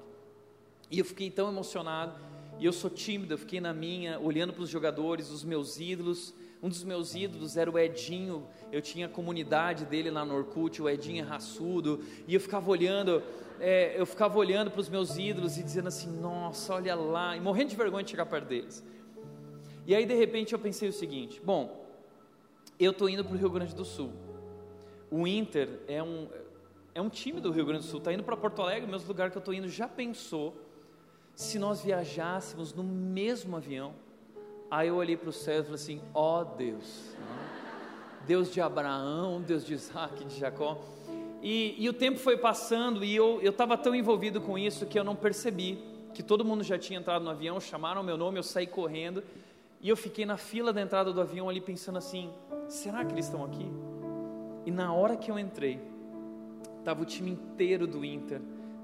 [0.90, 2.14] E eu fiquei tão emocionado,
[2.58, 6.34] e eu sou tímido, eu fiquei na minha, olhando para os jogadores, os meus ídolos.
[6.62, 10.80] Um dos meus ídolos era o Edinho, eu tinha a comunidade dele lá no Orkut,
[10.80, 13.22] o Edinho é raçudo, e eu ficava olhando,
[13.60, 17.40] é, eu ficava olhando para os meus ídolos e dizendo assim, nossa, olha lá, e
[17.40, 18.82] morrendo de vergonha de chegar perto deles.
[19.86, 21.86] E aí de repente eu pensei o seguinte: bom,
[22.78, 24.12] eu tô indo para o Rio Grande do Sul.
[25.10, 26.28] O Inter é um,
[26.94, 29.08] é um time do Rio Grande do Sul, tá indo para Porto Alegre, o mesmo
[29.08, 29.68] lugar que eu tô indo.
[29.68, 30.56] Já pensou
[31.34, 33.94] se nós viajássemos no mesmo avião?
[34.70, 37.14] Aí eu olhei para o céu e falei assim: ó oh, Deus,
[38.26, 40.78] Deus de Abraão, Deus de Isaac, de Jacó.
[41.42, 45.04] E, e o tempo foi passando e eu estava tão envolvido com isso que eu
[45.04, 45.78] não percebi
[46.14, 49.24] que todo mundo já tinha entrado no avião, chamaram meu nome, eu saí correndo
[49.80, 52.30] e eu fiquei na fila da entrada do avião ali pensando assim:
[52.68, 53.66] será que eles estão aqui?
[54.64, 55.80] E na hora que eu entrei,
[56.78, 58.40] estava o time inteiro do Inter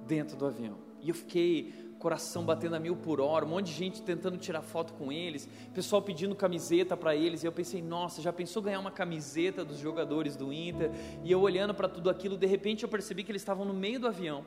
[0.06, 0.76] dentro do avião.
[1.00, 4.62] E eu fiquei coração batendo a mil por hora, um monte de gente tentando tirar
[4.62, 8.78] foto com eles, pessoal pedindo camiseta para eles, e eu pensei, nossa, já pensou ganhar
[8.78, 10.90] uma camiseta dos jogadores do Inter?
[11.24, 14.00] E eu olhando para tudo aquilo, de repente eu percebi que eles estavam no meio
[14.00, 14.46] do avião,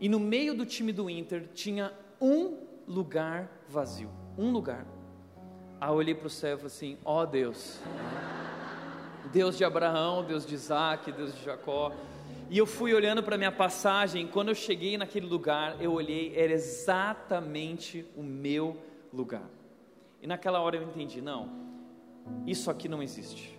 [0.00, 4.86] e no meio do time do Inter tinha um lugar vazio, um lugar.
[5.80, 7.80] Aí eu olhei para o céu e falei assim: ó oh, Deus,
[9.32, 11.92] Deus de Abraão, Deus de Isaac, Deus de Jacó.
[12.48, 16.52] E eu fui olhando para minha passagem, quando eu cheguei naquele lugar, eu olhei, era
[16.52, 18.76] exatamente o meu
[19.12, 19.50] lugar.
[20.22, 21.50] E naquela hora eu entendi: não,
[22.46, 23.58] isso aqui não existe.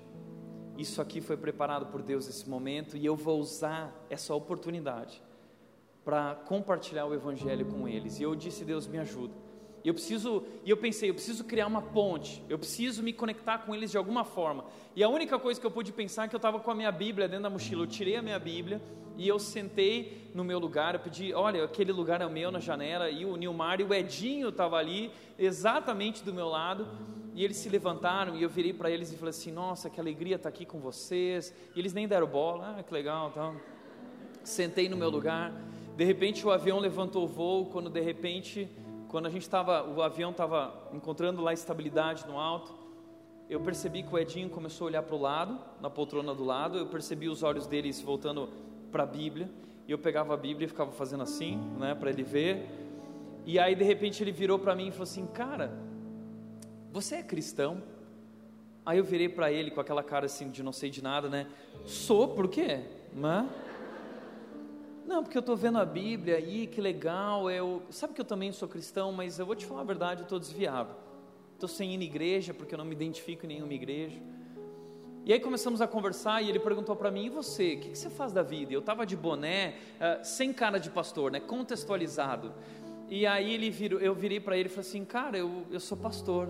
[0.77, 5.21] Isso aqui foi preparado por Deus nesse momento e eu vou usar essa oportunidade
[6.05, 8.19] para compartilhar o evangelho com eles.
[8.19, 9.46] E eu disse: Deus me ajuda.
[9.84, 13.59] E eu preciso, e eu pensei, eu preciso criar uma ponte, eu preciso me conectar
[13.59, 14.65] com eles de alguma forma.
[14.95, 16.91] E a única coisa que eu pude pensar é que eu estava com a minha
[16.91, 17.84] Bíblia dentro da mochila.
[17.84, 18.82] Eu tirei a minha Bíblia
[19.17, 20.93] e eu sentei no meu lugar.
[20.93, 23.09] Eu pedi, olha, aquele lugar é o meu na janela.
[23.09, 26.88] E o Nilmar e o Edinho estavam ali, exatamente do meu lado.
[27.34, 30.36] E eles se levantaram e eu virei para eles e falei assim: Nossa, que alegria
[30.38, 31.53] estar tá aqui com vocês.
[31.75, 33.30] E eles nem deram bola, ah, que legal.
[33.30, 33.55] Então,
[34.43, 35.53] sentei no meu lugar.
[35.95, 37.67] De repente o avião levantou o voo.
[37.67, 38.67] Quando de repente
[39.08, 42.74] quando a gente estava, o avião estava encontrando lá estabilidade no alto,
[43.49, 46.78] eu percebi que o Edinho começou a olhar para o lado, na poltrona do lado,
[46.78, 48.49] eu percebi os olhos dele se voltando
[48.91, 49.49] para a Bíblia,
[49.88, 52.70] e eu pegava a Bíblia e ficava fazendo assim, né, para ele ver.
[53.45, 55.72] E aí de repente ele virou para mim e falou assim: "Cara,
[56.91, 57.82] você é cristão?"
[58.86, 61.47] Aí eu virei para ele com aquela cara assim de não sei de nada, né?
[61.86, 62.82] "Sou, por quê?"
[63.14, 63.49] Né?
[65.08, 67.49] Não, porque eu estou vendo a Bíblia aí, que legal.
[67.49, 70.24] Eu, sabe que eu também sou cristão, mas eu vou te falar a verdade, eu
[70.26, 70.93] estou desviado.
[71.53, 74.20] Estou sem ir na igreja, porque eu não me identifico em nenhuma igreja.
[75.24, 77.97] E aí começamos a conversar e ele perguntou para mim: e você, o que, que,
[77.97, 78.74] você faz da vida?
[78.74, 82.53] Eu estava de boné, uh, sem cara de pastor, né, contextualizado.
[83.08, 85.97] E aí ele virou, eu virei para ele e falei assim: cara, eu, eu sou
[85.97, 86.49] pastor.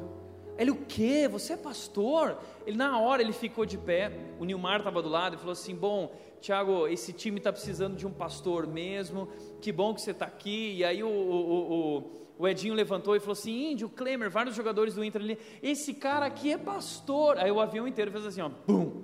[0.57, 1.27] Ele, o quê?
[1.27, 2.37] Você é pastor?
[2.65, 4.11] Ele, na hora, ele ficou de pé.
[4.39, 8.07] O Nilmar estava do lado e falou assim: Bom, Tiago, esse time está precisando de
[8.07, 9.27] um pastor mesmo.
[9.61, 10.77] Que bom que você está aqui.
[10.77, 12.03] E aí o, o, o,
[12.39, 15.37] o, Edinho levantou e falou assim: Índio, Klemer, vários jogadores do Inter ali.
[15.61, 17.37] Esse cara aqui é pastor.
[17.37, 19.03] Aí o avião inteiro fez assim: ó, bum.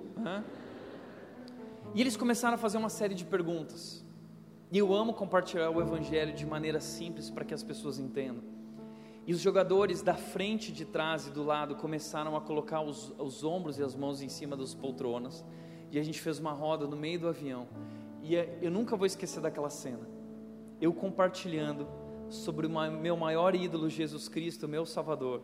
[1.94, 4.04] E eles começaram a fazer uma série de perguntas.
[4.72, 8.53] E eu amo compartilhar o evangelho de maneira simples para que as pessoas entendam.
[9.26, 13.42] E os jogadores da frente, de trás e do lado começaram a colocar os, os
[13.42, 15.44] ombros e as mãos em cima das poltronas.
[15.90, 17.66] E a gente fez uma roda no meio do avião.
[18.22, 20.06] E é, eu nunca vou esquecer daquela cena.
[20.80, 21.86] Eu compartilhando
[22.28, 25.40] sobre o meu maior ídolo, Jesus Cristo, meu Salvador,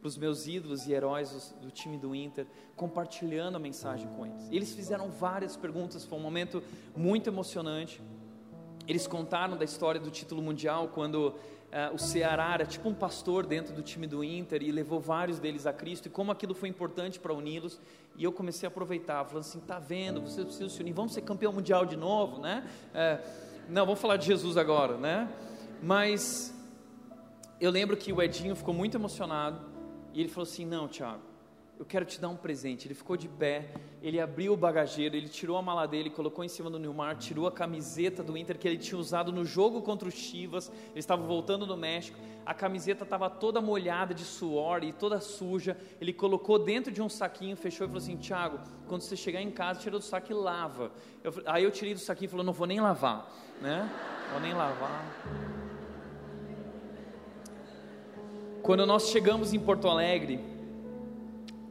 [0.00, 4.48] para os meus ídolos e heróis do time do Inter, compartilhando a mensagem com eles.
[4.50, 6.60] Eles fizeram várias perguntas, foi um momento
[6.96, 8.02] muito emocionante.
[8.88, 11.34] Eles contaram da história do título mundial, quando
[11.94, 15.66] o Ceará era tipo um pastor dentro do time do Inter e levou vários deles
[15.66, 17.80] a Cristo e como aquilo foi importante para uni-los.
[18.16, 21.22] E eu comecei a aproveitar, falando assim: tá vendo, vocês precisam se unir, vamos ser
[21.22, 22.62] campeão mundial de novo, né?
[22.90, 25.28] Uh, não, vamos falar de Jesus agora, né?
[25.82, 26.54] Mas
[27.58, 29.58] eu lembro que o Edinho ficou muito emocionado
[30.12, 31.31] e ele falou assim: não, Tiago
[31.78, 32.86] eu quero te dar um presente.
[32.86, 33.68] Ele ficou de pé,
[34.02, 37.46] ele abriu o bagageiro, ele tirou a mala dele, colocou em cima do Nilmar, tirou
[37.46, 40.70] a camiseta do Inter que ele tinha usado no jogo contra os Chivas.
[40.90, 45.76] Ele estava voltando do México, a camiseta estava toda molhada de suor e toda suja.
[46.00, 49.50] Ele colocou dentro de um saquinho, fechou e falou assim: Tiago, quando você chegar em
[49.50, 50.92] casa, tira do saco e lava.
[51.24, 53.28] Eu, aí eu tirei do saquinho e falou: Não vou nem lavar,
[53.60, 53.90] né?
[54.30, 55.04] Vou nem lavar.
[58.62, 60.51] Quando nós chegamos em Porto Alegre,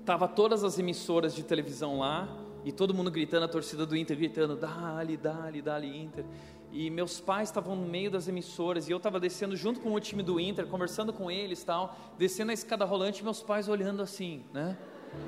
[0.06, 2.28] Tava todas as emissoras de televisão lá
[2.64, 6.26] e todo mundo gritando, a torcida do Inter gritando, dali, dali, dali Inter.
[6.72, 10.00] E meus pais estavam no meio das emissoras e eu estava descendo junto com o
[10.00, 14.44] time do Inter, conversando com eles, tal, descendo a escada rolante, meus pais olhando assim,
[14.54, 14.78] né?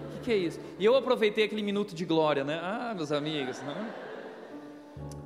[0.08, 0.60] O que, que, é isso?
[0.80, 2.60] E eu aproveitei aquele minuto de glória, né?
[2.64, 3.94] Ah, meus amigos, né?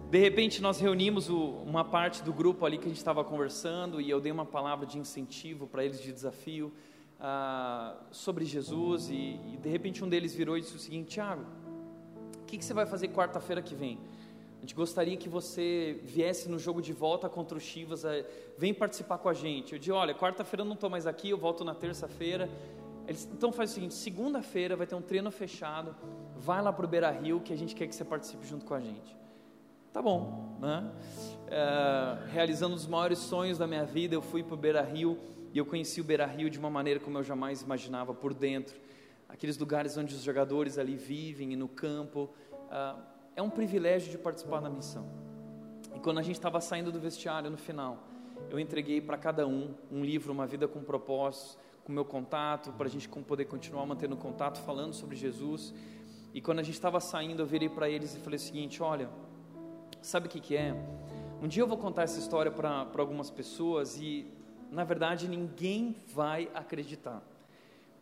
[0.09, 4.01] De repente nós reunimos o, uma parte do grupo ali que a gente estava conversando
[4.01, 6.73] e eu dei uma palavra de incentivo para eles de desafio
[7.19, 11.43] ah, sobre Jesus e, e, de repente um deles virou e disse o seguinte: Tiago,
[12.41, 13.97] o que, que você vai fazer quarta-feira que vem?
[14.57, 18.25] A gente gostaria que você viesse no jogo de volta contra o Chivas, eh,
[18.57, 19.73] vem participar com a gente.
[19.73, 22.49] Eu disse: olha, quarta-feira eu não estou mais aqui, eu volto na terça-feira.
[23.07, 25.95] Então faz o seguinte: segunda-feira vai ter um treino fechado,
[26.35, 28.73] vai lá para o Beira Rio que a gente quer que você participe junto com
[28.73, 29.15] a gente.
[29.93, 30.91] Tá bom, né?
[31.47, 35.17] É, realizando os maiores sonhos da minha vida, eu fui para o Beira Rio
[35.57, 38.79] e eu conheci o Beira Rio de uma maneira como eu jamais imaginava por dentro.
[39.27, 42.29] Aqueles lugares onde os jogadores ali vivem e no campo.
[42.69, 42.95] É,
[43.37, 45.09] é um privilégio de participar da missão.
[45.95, 48.03] E quando a gente estava saindo do vestiário no final,
[48.51, 52.85] eu entreguei para cada um um livro, Uma Vida com Propósitos, com meu contato, para
[52.85, 55.73] a gente poder continuar mantendo contato, falando sobre Jesus.
[56.35, 59.09] E quando a gente estava saindo, eu virei para eles e falei o seguinte: olha,
[60.03, 60.75] sabe o que, que é?
[61.41, 64.36] Um dia eu vou contar essa história para algumas pessoas e,
[64.71, 67.21] na verdade, ninguém vai acreditar.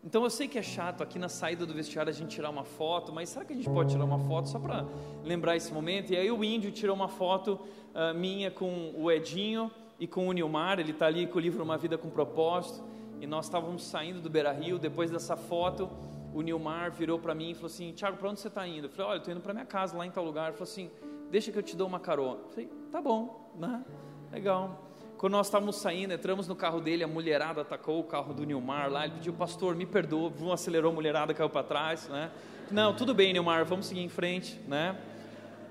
[0.03, 2.63] Então eu sei que é chato aqui na saída do vestiário a gente tirar uma
[2.63, 4.85] foto, mas será que a gente pode tirar uma foto só para
[5.23, 6.13] lembrar esse momento?
[6.13, 7.59] E aí o índio tirou uma foto
[7.93, 11.63] uh, minha com o Edinho e com o Nilmar, ele está ali com o livro
[11.63, 12.83] Uma Vida com Propósito,
[13.19, 15.89] e nós estávamos saindo do Beira Rio, depois dessa foto,
[16.35, 18.87] o Nilmar virou para mim e falou assim, Tiago, para onde você está indo?
[18.87, 20.49] Eu falei, olha, eu estou indo para minha casa lá em tal lugar.
[20.49, 20.91] Ele falou assim,
[21.31, 22.41] deixa que eu te dou uma carona.
[22.43, 23.83] Eu falei, tá bom, né?
[24.31, 24.84] legal.
[25.25, 28.91] Quando nós estávamos saindo, entramos no carro dele, a mulherada atacou o carro do Nilmar
[28.91, 32.29] lá, ele pediu, pastor, me perdoa, um acelerou a mulherada, caiu para trás, né?
[32.69, 34.95] Não, tudo bem, Nilmar, vamos seguir em frente, né?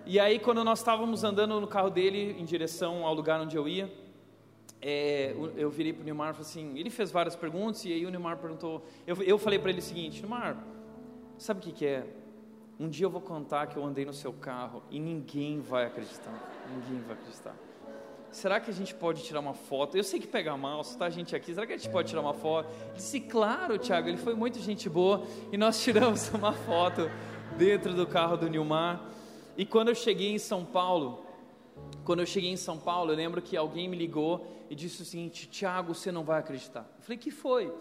[0.05, 3.69] E aí, quando nós estávamos andando no carro dele, em direção ao lugar onde eu
[3.69, 3.89] ia,
[4.83, 8.05] é, eu virei para o Nilmar e falei assim, ele fez várias perguntas, e aí
[8.05, 10.57] o Nilmar perguntou, eu, eu falei para ele o seguinte, Nilmar,
[11.39, 12.05] sabe o que, que é?
[12.81, 16.35] Um dia eu vou contar que eu andei no seu carro e ninguém vai acreditar.
[16.69, 17.55] Ninguém vai acreditar.
[18.35, 19.97] Será que a gente pode tirar uma foto?
[19.97, 22.09] Eu sei que pega mal, se está a gente aqui, será que a gente pode
[22.09, 22.69] tirar uma foto?
[22.93, 27.09] Disse, claro, Tiago, ele foi muito gente boa e nós tiramos uma foto
[27.57, 29.09] dentro do carro do Nilmar.
[29.57, 31.25] E quando eu cheguei em São Paulo,
[32.05, 35.05] quando eu cheguei em São Paulo, eu lembro que alguém me ligou e disse o
[35.05, 36.91] seguinte: Tiago, você não vai acreditar.
[36.99, 37.73] Eu falei: que foi?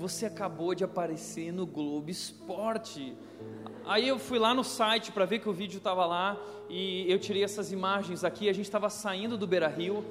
[0.00, 3.16] Você acabou de aparecer no Globo Esporte.
[3.86, 6.36] Aí eu fui lá no site para ver que o vídeo estava lá
[6.68, 8.48] e eu tirei essas imagens aqui.
[8.48, 10.04] A gente estava saindo do Beira Rio,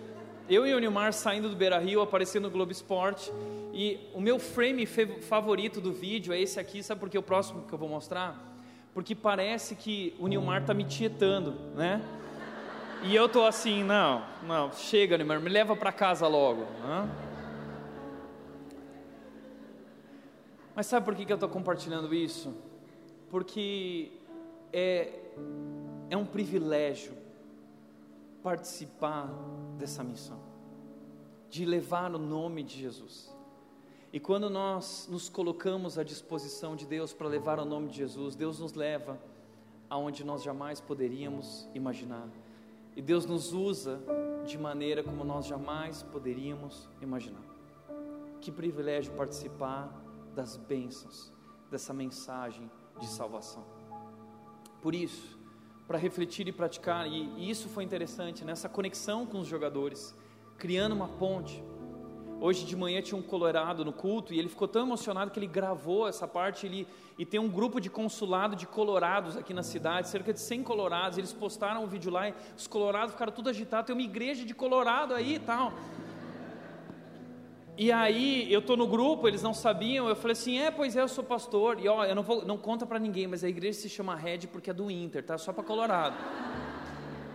[0.48, 3.30] eu e o Nilmar saindo do Beira Rio, aparecendo no Globo Esporte.
[3.74, 7.64] E o meu frame favorito do vídeo é esse aqui, sabe por que o próximo
[7.68, 8.42] que eu vou mostrar?
[8.94, 12.02] Porque parece que o Nilmar está me tietando, né?
[13.04, 16.62] E eu tô assim, não, não, chega, Nilmar, me leva para casa logo.
[16.62, 17.10] Né?
[20.74, 22.56] Mas sabe por que, que eu estou compartilhando isso?
[23.36, 24.14] Porque
[24.72, 25.12] é,
[26.10, 27.12] é um privilégio
[28.42, 29.28] participar
[29.78, 30.40] dessa missão,
[31.50, 33.36] de levar o nome de Jesus.
[34.14, 38.38] E quando nós nos colocamos à disposição de Deus para levar o nome de Jesus,
[38.38, 39.20] Deus nos leva
[39.90, 42.30] aonde nós jamais poderíamos imaginar.
[42.96, 44.00] E Deus nos usa
[44.46, 47.44] de maneira como nós jamais poderíamos imaginar.
[48.40, 49.94] Que privilégio participar
[50.34, 51.34] das bênçãos
[51.70, 53.64] dessa mensagem de salvação.
[54.82, 55.38] Por isso,
[55.88, 60.16] para refletir e praticar, e, e isso foi interessante, nessa conexão com os jogadores,
[60.58, 61.64] criando uma ponte.
[62.40, 65.48] Hoje de manhã tinha um colorado no culto e ele ficou tão emocionado que ele
[65.48, 66.88] gravou essa parte ele,
[67.18, 71.18] e tem um grupo de consulado de colorados aqui na cidade, cerca de 100 colorados,
[71.18, 74.54] eles postaram um vídeo lá e os colorados ficaram tudo agitados, tem uma igreja de
[74.54, 75.72] colorado aí e tal.
[77.78, 81.02] E aí eu tô no grupo, eles não sabiam, eu falei assim, é, pois é,
[81.02, 83.80] eu sou pastor, e ó, eu não vou, não conta para ninguém, mas a igreja
[83.80, 85.38] se chama Red porque é do Inter, tá?
[85.38, 86.16] Só para Colorado.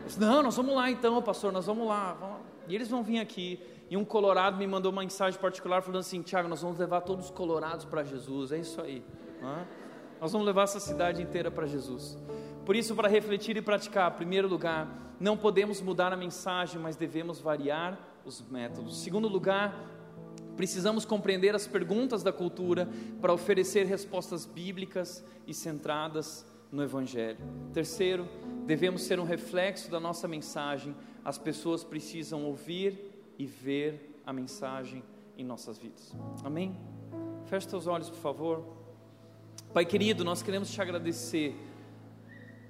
[0.06, 2.40] Disse, não, nós vamos lá então, pastor, nós vamos lá.
[2.66, 3.60] E eles vão vir aqui.
[3.90, 7.26] E um colorado me mandou uma mensagem particular falando assim, Tiago, nós vamos levar todos
[7.26, 9.02] os colorados para Jesus, é isso aí.
[10.20, 12.16] Nós vamos levar essa cidade inteira para Jesus.
[12.64, 14.88] Por isso, para refletir e praticar, primeiro lugar,
[15.18, 19.02] não podemos mudar a mensagem, mas devemos variar os métodos.
[19.02, 19.74] Segundo lugar,
[20.60, 22.86] Precisamos compreender as perguntas da cultura
[23.18, 27.38] para oferecer respostas bíblicas e centradas no Evangelho.
[27.72, 28.28] Terceiro,
[28.66, 30.94] devemos ser um reflexo da nossa mensagem.
[31.24, 35.02] As pessoas precisam ouvir e ver a mensagem
[35.38, 36.14] em nossas vidas.
[36.44, 36.78] Amém?
[37.46, 38.62] Feche seus olhos, por favor.
[39.72, 41.56] Pai querido, nós queremos te agradecer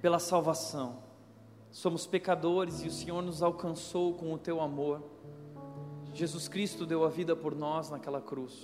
[0.01, 1.03] pela salvação.
[1.69, 5.03] Somos pecadores e o Senhor nos alcançou com o teu amor.
[6.13, 8.61] Jesus Cristo deu a vida por nós naquela cruz.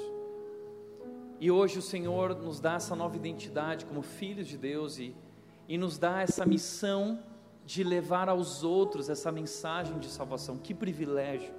[1.40, 5.16] E hoje o Senhor nos dá essa nova identidade como filhos de Deus e,
[5.68, 7.24] e nos dá essa missão
[7.66, 10.58] de levar aos outros essa mensagem de salvação.
[10.58, 11.54] Que privilégio!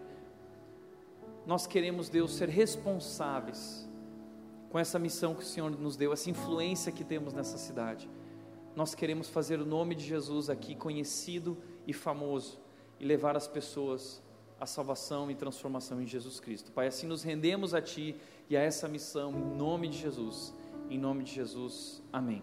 [1.46, 3.88] Nós queremos, Deus, ser responsáveis
[4.68, 8.10] com essa missão que o Senhor nos deu, essa influência que temos nessa cidade.
[8.76, 12.60] Nós queremos fazer o nome de Jesus aqui conhecido e famoso
[13.00, 14.22] e levar as pessoas
[14.60, 16.72] à salvação e transformação em Jesus Cristo.
[16.72, 18.16] Pai, assim nos rendemos a Ti
[18.48, 20.54] e a essa missão em nome de Jesus.
[20.90, 22.02] Em nome de Jesus.
[22.12, 22.42] Amém.